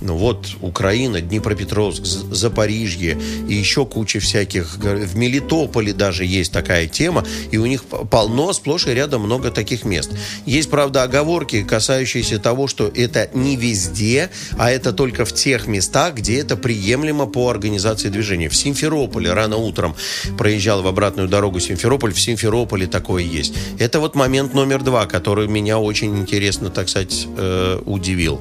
Ну 0.00 0.16
вот 0.16 0.48
Украина, 0.62 1.20
Днепропетровск, 1.20 2.04
Запорижье 2.04 3.18
и 3.48 3.54
еще 3.54 3.84
куча 3.84 4.18
всяких. 4.18 4.76
В 4.76 5.16
Мелитополе 5.16 5.92
даже 5.92 6.24
есть 6.24 6.52
такая 6.52 6.86
тема, 6.86 7.24
и 7.50 7.58
у 7.58 7.66
них 7.66 7.84
полно, 7.84 8.52
сплошь 8.52 8.86
и 8.86 8.94
рядом 8.94 9.22
много 9.22 9.50
таких 9.50 9.84
мест. 9.84 10.10
Есть, 10.46 10.70
правда, 10.70 11.02
оговорки, 11.02 11.62
касающиеся 11.62 12.38
того, 12.38 12.66
что 12.66 12.90
это 12.94 13.28
не 13.34 13.56
везде, 13.56 14.30
а 14.58 14.70
это 14.70 14.92
только 14.92 15.24
в 15.24 15.34
тех 15.34 15.66
местах, 15.66 16.14
где 16.14 16.40
это 16.40 16.56
приемлемо 16.56 17.26
по 17.26 17.50
организации 17.50 18.08
движения. 18.08 18.48
В 18.48 18.56
Симферополе 18.56 19.32
рано 19.32 19.56
утром 19.56 19.94
проезжал 20.38 20.82
в 20.82 20.86
обратную 20.86 21.28
дорогу 21.28 21.60
Симферополь, 21.60 22.14
в 22.14 22.20
Симферополе 22.20 22.86
такое 22.86 23.22
есть. 23.22 23.54
Это 23.78 24.00
вот 24.00 24.14
момент 24.14 24.54
номер 24.54 24.82
два, 24.82 25.04
который 25.06 25.46
меня 25.46 25.78
очень 25.78 26.16
интересно, 26.18 26.70
так 26.70 26.88
сказать, 26.88 27.26
э, 27.36 27.82
удивил. 27.84 28.40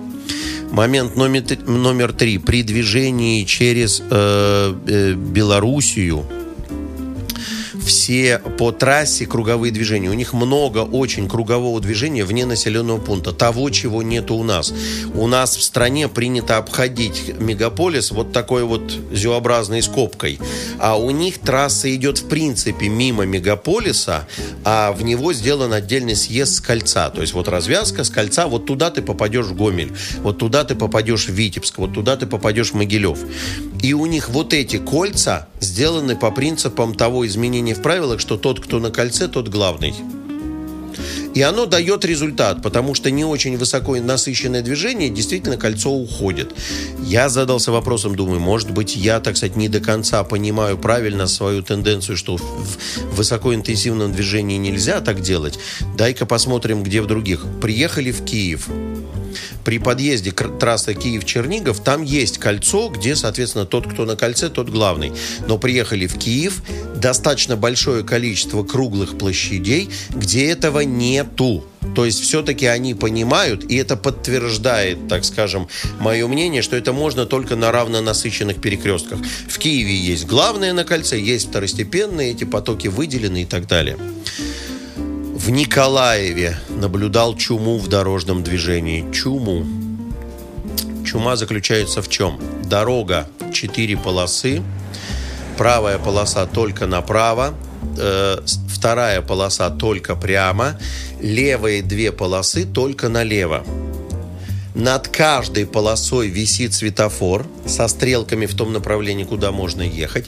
Момент 0.72 1.16
номер, 1.16 2.14
три. 2.14 2.38
При 2.38 2.64
движении 2.64 3.44
через 3.44 4.02
э, 4.10 4.74
э, 4.88 5.14
Белоруссию 5.14 6.26
все 7.84 8.40
по 8.58 8.72
трассе 8.72 9.26
круговые 9.26 9.72
движения. 9.72 10.10
У 10.10 10.14
них 10.14 10.34
много 10.34 10.80
очень 10.80 11.28
кругового 11.28 11.80
движения 11.80 12.24
вне 12.24 12.46
населенного 12.46 13.00
пункта. 13.00 13.32
Того, 13.32 13.70
чего 13.70 14.04
нету 14.04 14.36
у 14.36 14.44
нас. 14.44 14.74
У 15.14 15.28
нас 15.28 15.56
в 15.56 15.64
стране 15.64 16.08
принято 16.08 16.58
обходить 16.58 17.34
мегаполис 17.40 18.12
вот 18.12 18.32
такой 18.32 18.64
вот 18.64 18.94
зюобразной 19.12 19.82
скобкой. 19.82 20.40
А 20.80 20.98
у 20.98 21.12
них 21.12 21.40
трасса 21.40 21.94
идет 21.96 22.20
в 22.20 22.28
принципе 22.28 22.90
мимо 22.90 23.26
мегаполиса, 23.26 24.28
а 24.64 24.92
в 24.92 25.04
него 25.04 25.34
сделан 25.34 25.74
отдельный 25.74 26.16
съезд 26.16 26.56
с 26.56 26.62
кольца. 26.62 27.10
То 27.10 27.22
есть 27.22 27.34
вот 27.34 27.48
развязка 27.48 28.04
с 28.04 28.10
кольца, 28.10 28.48
вот 28.48 28.66
туда 28.66 28.90
ты 28.92 29.02
попадешь 29.02 29.46
в 29.46 29.56
Гомель, 29.56 29.94
вот 30.20 30.38
туда 30.38 30.64
ты 30.64 30.76
попадешь 30.76 31.28
в 31.28 31.32
Витебск, 31.32 31.78
вот 31.78 31.94
туда 31.94 32.16
ты 32.18 32.26
попадешь 32.26 32.72
в 32.72 32.76
Могилев. 32.76 33.20
И 33.82 33.94
у 33.94 34.06
них 34.06 34.30
вот 34.30 34.54
эти 34.54 34.78
кольца 34.78 35.48
сделаны 35.60 36.16
по 36.16 36.32
принципам 36.32 36.94
того 36.96 37.26
изменения 37.28 37.69
в 37.74 37.82
правилах, 37.82 38.20
что 38.20 38.38
тот, 38.38 38.60
кто 38.60 38.80
на 38.80 38.92
кольце, 38.92 39.28
тот 39.28 39.48
главный. 39.48 39.94
И 41.36 41.42
оно 41.42 41.66
дает 41.66 42.06
результат, 42.06 42.62
потому 42.62 42.96
что 42.96 43.12
не 43.12 43.24
очень 43.24 43.58
высоко 43.58 43.96
насыщенное 43.96 44.62
движение, 44.62 45.10
действительно 45.10 45.58
кольцо 45.58 45.92
уходит. 45.92 46.52
Я 47.04 47.30
задался 47.30 47.72
вопросом, 47.72 48.16
думаю, 48.16 48.40
может 48.40 48.72
быть, 48.72 48.96
я, 48.96 49.20
так 49.20 49.38
сказать, 49.38 49.56
не 49.56 49.70
до 49.70 49.80
конца 49.80 50.24
понимаю 50.24 50.78
правильно 50.78 51.28
свою 51.28 51.62
тенденцию, 51.62 52.18
что 52.18 52.38
в 52.38 52.78
высокоинтенсивном 53.16 54.12
движении 54.12 54.58
нельзя 54.58 55.02
так 55.02 55.22
делать. 55.22 55.60
Дай-ка 55.96 56.26
посмотрим, 56.26 56.84
где 56.84 57.02
в 57.02 57.08
других. 57.08 57.46
Приехали 57.62 58.12
в 58.12 58.26
Киев 58.26 58.68
при 59.64 59.80
подъезде 59.80 60.32
трассы 60.32 60.94
Киев-Чернигов, 60.94 61.84
там 61.84 62.04
есть 62.04 62.38
кольцо, 62.38 62.90
где, 62.90 63.16
соответственно, 63.16 63.66
тот, 63.66 63.92
кто 63.92 64.06
на 64.06 64.16
кольце, 64.16 64.50
тот 64.50 64.70
главный. 64.70 65.12
Но 65.48 65.58
приехали 65.58 66.08
в 66.08 66.18
Киев, 66.18 66.62
достаточно 66.96 67.56
большое 67.56 68.04
количество 68.04 68.64
круглых 68.64 69.18
площадей, 69.18 69.90
где 70.10 70.50
этого 70.50 70.82
нету. 70.82 71.66
То 71.96 72.06
есть 72.06 72.22
все-таки 72.22 72.66
они 72.66 72.94
понимают, 72.94 73.64
и 73.70 73.76
это 73.76 73.96
подтверждает, 73.96 75.08
так 75.08 75.26
скажем, 75.26 75.68
мое 76.00 76.28
мнение, 76.28 76.62
что 76.62 76.76
это 76.76 76.94
можно 76.94 77.26
только 77.26 77.56
на 77.56 77.72
равнонасыщенных 77.72 78.62
перекрестках. 78.62 79.20
В 79.48 79.58
Киеве 79.58 79.96
есть 79.96 80.26
главное 80.26 80.74
на 80.74 80.84
кольце, 80.84 81.20
есть 81.20 81.50
второстепенные, 81.50 82.32
эти 82.32 82.44
потоки 82.44 82.88
выделены 82.88 83.44
и 83.44 83.46
так 83.46 83.68
далее 83.68 83.98
в 85.40 85.52
Николаеве 85.52 86.58
наблюдал 86.70 87.36
чуму 87.36 87.78
в 87.78 87.88
дорожном 87.88 88.44
движении. 88.44 89.10
Чуму. 89.14 89.66
Чума 91.06 91.38
заключается 91.38 92.02
в 92.02 92.10
чем? 92.10 92.40
Дорога, 92.66 93.26
четыре 93.54 93.96
полосы, 93.96 94.62
правая 95.58 95.98
полоса 95.98 96.46
только 96.46 96.88
направо, 96.88 97.56
э, 97.98 98.42
вторая 98.68 99.22
полоса 99.22 99.70
только 99.70 100.16
прямо, 100.16 100.78
левые 101.22 101.84
две 101.84 102.12
полосы 102.12 102.66
только 102.66 103.08
налево. 103.08 103.64
Над 104.76 105.08
каждой 105.08 105.66
полосой 105.66 106.28
висит 106.28 106.74
светофор 106.74 107.48
со 107.66 107.88
стрелками 107.88 108.46
в 108.46 108.56
том 108.56 108.74
направлении, 108.74 109.24
куда 109.24 109.52
можно 109.52 109.84
ехать. 109.84 110.26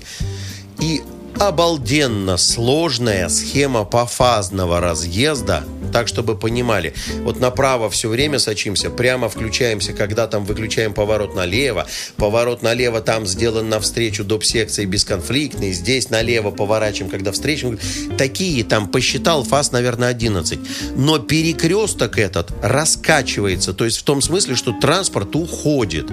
И 0.80 1.02
обалденно 1.40 2.38
сложная 2.38 3.30
схема 3.30 3.84
пофазного 3.84 4.80
разъезда– 4.80 5.64
так, 5.92 6.08
чтобы 6.08 6.36
понимали. 6.38 6.94
Вот 7.24 7.40
направо 7.40 7.90
все 7.90 8.10
время 8.10 8.40
сочимся, 8.40 8.90
прямо 8.90 9.30
включаемся, 9.30 9.94
когда 9.94 10.28
там 10.28 10.46
выключаем 10.46 10.94
поворот 10.94 11.36
налево. 11.36 11.88
Поворот 12.16 12.62
налево 12.62 13.02
там 13.02 13.26
сделан 13.26 13.70
навстречу 13.70 14.24
доп. 14.24 14.44
секции 14.44 14.86
бесконфликтный. 14.86 15.74
Здесь 15.74 16.10
налево 16.10 16.52
поворачиваем, 16.52 17.12
когда 17.12 17.32
встречаем. 17.32 17.78
Такие 18.18 18.64
там 18.64 18.88
посчитал 18.88 19.44
фаз, 19.44 19.72
наверное, 19.72 20.10
11. 20.10 20.60
Но 20.96 21.20
перекресток 21.20 22.18
этот 22.18 22.52
раскачивается. 22.64 23.74
То 23.74 23.86
есть 23.86 23.98
в 23.98 24.04
том 24.04 24.22
смысле, 24.22 24.56
что 24.56 24.74
транспорт 24.74 25.36
уходит. 25.36 26.08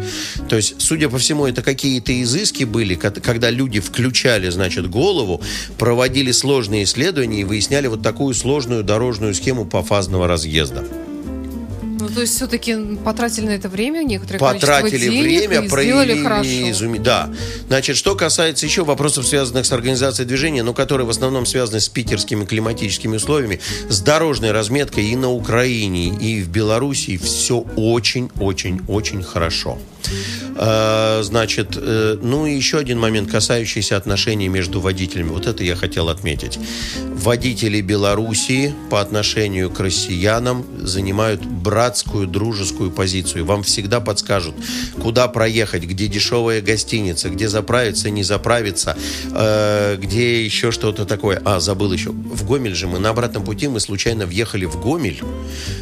То 0.48 0.57
есть, 0.57 0.74
судя 0.78 1.09
по 1.09 1.18
всему, 1.18 1.46
это 1.46 1.62
какие-то 1.62 2.20
изыски 2.22 2.64
были, 2.64 2.94
когда 2.96 3.50
люди 3.50 3.81
включали, 3.81 4.50
значит, 4.50 4.90
голову, 4.90 5.08
проводили 5.79 6.33
сложные 6.33 6.85
исследования 6.85 7.40
и 7.40 7.44
выясняли 7.44 7.87
вот 7.87 8.03
такую 8.03 8.35
сложную 8.35 8.85
дорожную 8.85 9.35
схему 9.35 9.64
пофазного 9.64 10.27
разъезда. 10.27 10.85
Ну, 12.09 12.14
то 12.14 12.21
есть 12.23 12.35
все-таки 12.37 12.77
потратили 13.05 13.47
на 13.47 13.51
это 13.51 13.68
время, 13.68 14.03
некоторое 14.03 14.38
Потратили 14.38 15.09
денег 15.11 15.23
время, 15.49 15.64
и 15.64 15.68
проявили 15.68 16.23
хорошо. 16.23 16.49
изуми- 16.49 16.99
Да. 17.01 17.31
Значит, 17.68 17.97
что 17.97 18.14
касается 18.14 18.66
еще 18.66 18.85
вопросов, 18.85 19.27
связанных 19.27 19.66
с 19.66 19.73
организацией 19.73 20.27
движения, 20.27 20.62
но 20.62 20.73
которые 20.75 21.07
в 21.07 21.11
основном 21.11 21.47
связаны 21.47 21.81
с 21.81 21.88
питерскими 21.88 22.44
климатическими 22.44 23.16
условиями, 23.16 23.61
с 23.88 24.01
дорожной 24.01 24.53
разметкой 24.53 25.05
и 25.07 25.16
на 25.16 25.31
Украине, 25.31 26.09
и 26.18 26.42
в 26.42 26.49
Белоруссии 26.49 27.16
все 27.16 27.64
очень-очень-очень 27.77 29.23
хорошо. 29.23 29.79
Э, 30.57 31.23
Значит, 31.23 31.77
э, 31.77 32.16
ну 32.23 32.47
и 32.47 32.55
еще 32.55 32.79
один 32.79 32.99
момент, 32.99 33.31
касающийся 33.31 33.97
отношений 33.97 34.49
между 34.49 34.81
водителями. 34.81 35.29
Вот 35.31 35.47
это 35.47 35.62
я 35.64 35.75
хотел 35.77 36.09
отметить. 36.09 36.59
Водители 37.14 37.81
Белоруссии 37.81 38.75
по 38.90 39.01
отношению 39.01 39.71
к 39.71 39.81
россиянам 39.81 40.64
занимают 40.81 41.44
братскую, 41.98 42.26
дружескую 42.26 42.90
позицию. 42.90 43.44
Вам 43.44 43.62
всегда 43.62 44.00
подскажут, 44.00 44.54
куда 45.00 45.26
проехать, 45.28 45.82
где 45.82 46.06
дешевая 46.06 46.61
гостиница, 46.61 47.28
где 47.28 47.48
заправиться, 47.48 48.11
не 48.11 48.22
заправиться, 48.22 48.96
э, 49.34 49.96
где 50.00 50.44
еще 50.44 50.70
что-то 50.70 51.04
такое. 51.04 51.42
А, 51.44 51.61
забыл 51.61 51.92
еще. 51.92 52.11
В 52.11 52.46
Гомель 52.46 52.74
же 52.74 52.87
мы 52.87 52.98
на 52.98 53.11
обратном 53.11 53.44
пути 53.44 53.68
мы 53.68 53.80
случайно 53.80 54.26
въехали 54.26 54.64
в 54.64 54.80
Гомель. 54.80 55.20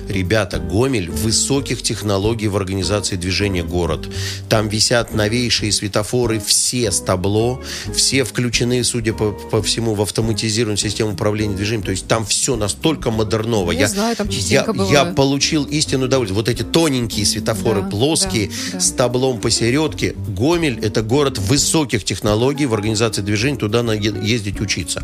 Ребята, 0.08 0.58
Гомель 0.58 1.10
высоких 1.10 1.82
технологий 1.82 2.48
в 2.48 2.56
организации 2.56 3.16
движения 3.16 3.62
город. 3.62 4.08
Там 4.48 4.68
висят 4.68 5.14
новейшие 5.14 5.70
светофоры, 5.70 6.40
все 6.40 6.90
с 6.90 7.00
табло, 7.00 7.60
все 7.94 8.24
включены, 8.24 8.82
судя 8.84 9.12
по, 9.12 9.32
по 9.32 9.62
всему, 9.62 9.94
в 9.94 10.00
автоматизированную 10.00 10.78
систему 10.78 11.12
управления 11.12 11.56
движением. 11.56 11.84
То 11.84 11.90
есть 11.90 12.06
там 12.06 12.24
все 12.24 12.56
настолько 12.56 13.10
модерново. 13.10 13.72
Не 13.72 13.86
знаю, 13.86 14.16
там 14.16 14.28
частенько 14.28 14.70
я, 14.70 14.72
бываю. 14.72 14.92
я 14.92 15.04
получил 15.04 15.66
истинную 15.96 16.08
удовольствие. 16.08 16.36
Вот 16.36 16.48
эти 16.48 16.62
тоненькие 16.62 17.26
светофоры, 17.26 17.82
Да, 17.82 17.88
плоские, 17.88 18.48
да, 18.48 18.54
да. 18.72 18.80
с 18.80 18.90
таблом 18.92 19.40
посередке. 19.40 20.14
Гомель– 20.28 20.78
это 20.82 21.02
город 21.02 21.38
высоких 21.38 22.04
технологий 22.04 22.66
в 22.66 22.74
организации 22.74 23.22
движения. 23.22 23.58
Туда 23.58 23.82
надо 23.82 23.98
ездить 23.98 24.60
учиться. 24.60 25.02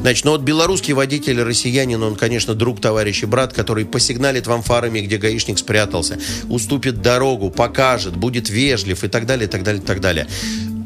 Значит, 0.00 0.24
ну 0.24 0.32
вот 0.32 0.42
белорусский 0.42 0.94
водитель, 0.94 1.42
россиянин, 1.42 2.02
он, 2.02 2.16
конечно, 2.16 2.54
друг, 2.54 2.80
товарищ 2.80 3.22
и 3.22 3.26
брат, 3.26 3.52
который 3.52 3.84
посигналит 3.84 4.46
вам 4.46 4.62
фарами, 4.62 5.00
где 5.00 5.18
гаишник 5.18 5.58
спрятался, 5.58 6.18
уступит 6.48 7.02
дорогу, 7.02 7.50
покажет, 7.50 8.16
будет 8.16 8.48
вежлив 8.48 9.04
и 9.04 9.08
так 9.08 9.26
далее, 9.26 9.46
и 9.46 9.50
так 9.50 9.62
далее, 9.62 9.82
и 9.82 9.86
так 9.86 10.00
далее 10.00 10.26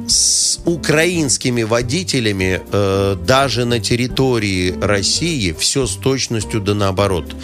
с 0.09 0.59
украинскими 0.65 1.63
водителями 1.63 2.61
э, 2.73 3.17
даже 3.27 3.65
на 3.65 3.79
территории 3.81 4.75
России 4.81 5.53
все 5.59 5.87
с 5.87 5.97
точностью 5.97 6.61
да 6.61 6.75
наоборот. 6.75 7.35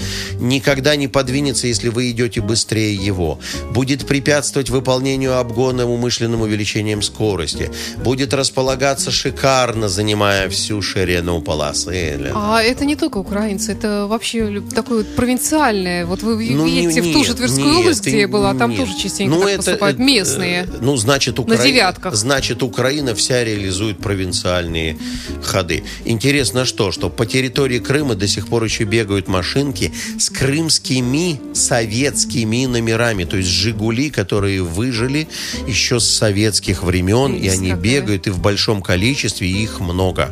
Никогда 0.40 0.96
не 0.96 1.08
подвинется, 1.08 1.66
если 1.66 1.88
вы 1.88 2.10
идете 2.10 2.40
быстрее 2.40 2.94
его. 2.94 3.38
Будет 3.72 4.06
препятствовать 4.06 4.70
выполнению 4.70 5.38
обгона 5.38 5.86
умышленным 5.86 6.42
увеличением 6.42 7.02
скорости. 7.02 7.70
Будет 8.02 8.32
располагаться 8.34 9.10
шикарно, 9.10 9.88
занимая 9.88 10.48
всю 10.48 10.80
ширину 10.82 11.40
полосы. 11.40 12.32
А 12.34 12.62
это 12.62 12.84
не 12.84 12.96
только 12.96 13.18
украинцы, 13.18 13.72
это 13.72 14.06
вообще 14.08 14.62
такое 14.74 14.98
вот 14.98 15.14
провинциальное. 15.16 16.06
Вот 16.06 16.22
вы 16.22 16.48
Ну, 16.50 16.66
не- 16.66 16.82
едете 16.84 17.02
в 17.02 17.12
ту 17.12 17.24
же 17.24 17.34
Тверскую 17.34 17.66
нет, 17.66 17.76
область, 17.80 18.06
где 18.06 18.20
я 18.20 18.28
была, 18.28 18.54
там 18.54 18.70
нет. 18.70 18.80
тоже 18.80 18.96
частенько 18.98 19.34
Ну, 19.34 19.40
так 19.42 19.48
это- 19.50 19.56
поступают 19.58 19.96
это, 19.96 20.02
местные. 20.04 20.62
э, 20.62 20.66
Ну, 20.80 20.96
значит, 20.96 21.36
На 21.38 21.42
Украина, 21.44 21.64
девятках. 21.64 22.14
значит, 22.14 22.47
Украина 22.62 23.14
вся 23.14 23.44
реализует 23.44 23.98
провинциальные 23.98 24.98
ходы. 25.42 25.84
Интересно 26.04 26.64
что, 26.64 26.92
что 26.92 27.11
по 27.11 27.26
территории 27.26 27.78
Крыма 27.78 28.14
до 28.14 28.26
сих 28.26 28.48
пор 28.48 28.64
еще 28.64 28.84
бегают 28.84 29.28
машинки 29.28 29.92
с 30.18 30.30
крымскими 30.30 31.40
советскими 31.54 32.66
номерами, 32.66 33.24
то 33.24 33.37
есть 33.37 33.48
«Жигули», 33.48 34.11
которые 34.11 34.62
выжили 34.62 35.28
еще 35.66 36.00
с 36.00 36.04
советских 36.04 36.82
времен, 36.82 37.34
и 37.34 37.38
Прелесть 37.38 37.58
они 37.58 37.70
какая. 37.70 37.82
бегают 37.82 38.26
и 38.26 38.30
в 38.30 38.38
большом 38.40 38.82
количестве, 38.82 39.48
и 39.48 39.62
их 39.62 39.80
много. 39.80 40.30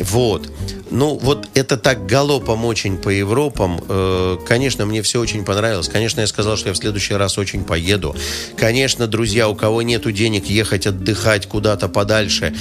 Вот. 0.00 0.50
Ну, 0.90 1.18
вот 1.18 1.48
это 1.54 1.76
так 1.76 2.06
галопом 2.06 2.64
очень 2.64 2.96
по 2.96 3.08
Европам. 3.08 3.80
Э, 3.88 4.36
конечно, 4.46 4.86
мне 4.86 5.02
все 5.02 5.20
очень 5.20 5.44
понравилось. 5.44 5.88
Конечно, 5.88 6.20
я 6.20 6.26
сказал, 6.26 6.56
что 6.56 6.68
я 6.68 6.74
в 6.74 6.76
следующий 6.76 7.14
раз 7.14 7.38
очень 7.38 7.64
поеду. 7.64 8.14
Конечно, 8.56 9.06
друзья, 9.06 9.48
у 9.48 9.54
кого 9.54 9.82
нету 9.82 10.12
денег 10.12 10.46
ехать 10.46 10.86
отдыхать 10.86 11.46
куда-то 11.46 11.88
подальше, 11.88 12.54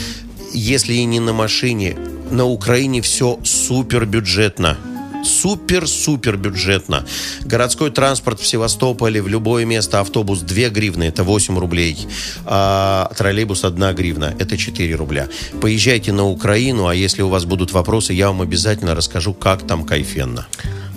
если 0.54 0.94
и 0.94 1.04
не 1.06 1.20
на 1.20 1.34
машине, 1.34 1.98
на 2.32 2.46
Украине 2.46 3.02
все 3.02 3.40
супер 3.44 4.06
бюджетно. 4.06 4.78
Супер-супер 5.26 6.38
бюджетно. 6.38 7.06
Городской 7.42 7.92
транспорт 7.92 8.40
в 8.40 8.46
Севастополе 8.46 9.22
в 9.22 9.28
любое 9.28 9.66
место 9.66 10.00
автобус 10.00 10.40
2 10.42 10.70
гривны, 10.70 11.04
это 11.04 11.24
8 11.24 11.58
рублей. 11.58 12.08
А 12.46 13.12
троллейбус 13.18 13.64
1 13.64 13.96
гривна, 13.96 14.36
это 14.40 14.58
4 14.58 14.96
рубля. 14.96 15.28
Поезжайте 15.62 16.12
на 16.12 16.26
Украину, 16.26 16.88
а 16.88 16.96
если 16.96 17.22
у 17.22 17.30
вас 17.30 17.46
будут 17.46 17.72
вопросы, 17.72 18.14
я 18.14 18.28
вам 18.28 18.42
обязательно 18.42 18.96
расскажу, 18.96 19.34
как 19.34 19.66
там 19.66 19.86
кайфенно. 19.86 20.48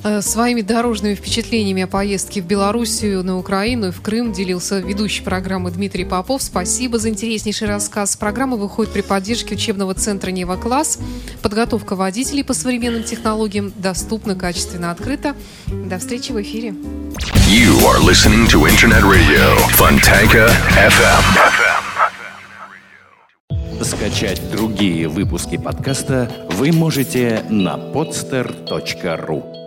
Э, 0.08 0.22
Своими 0.22 0.62
дорожными 0.62 1.14
впечатлениями 1.14 1.82
о 1.82 1.86
поездке 1.86 2.40
в 2.40 2.46
Белоруссию, 2.46 3.22
на 3.22 3.38
Украину 3.38 3.88
и 3.88 3.90
в 3.90 4.00
Крым 4.00 4.32
делился 4.32 4.78
ведущий 4.78 5.22
программы 5.22 5.70
Дмитрий 5.70 6.04
Попов. 6.04 6.42
Спасибо 6.42 6.98
за 6.98 7.10
интереснейший 7.10 7.68
рассказ. 7.68 8.16
Программа 8.16 8.56
выходит 8.56 8.92
при 8.92 9.02
поддержке 9.02 9.54
учебного 9.54 9.94
центра 9.94 10.30
«Нева 10.30 10.56
Класс». 10.56 10.98
Подготовка 11.42 11.94
водителей 11.94 12.42
по 12.42 12.54
современным 12.54 13.02
технологиям 13.02 13.72
доступна, 13.76 14.34
качественно, 14.34 14.90
открыта. 14.90 15.34
До 15.66 15.98
встречи 15.98 16.32
в 16.32 16.40
эфире. 16.40 16.74
You 17.48 17.74
are 17.84 18.00
listening 18.00 18.46
to 18.48 18.66
Internet 18.66 19.02
Radio 19.02 19.56
Fontanka 19.76 20.50
FM. 20.76 21.24
Скачать 23.82 24.40
другие 24.50 25.08
выпуски 25.08 25.56
подкаста 25.58 26.30
вы 26.50 26.72
можете 26.72 27.44
на 27.48 27.76
podster.ru 27.76 29.57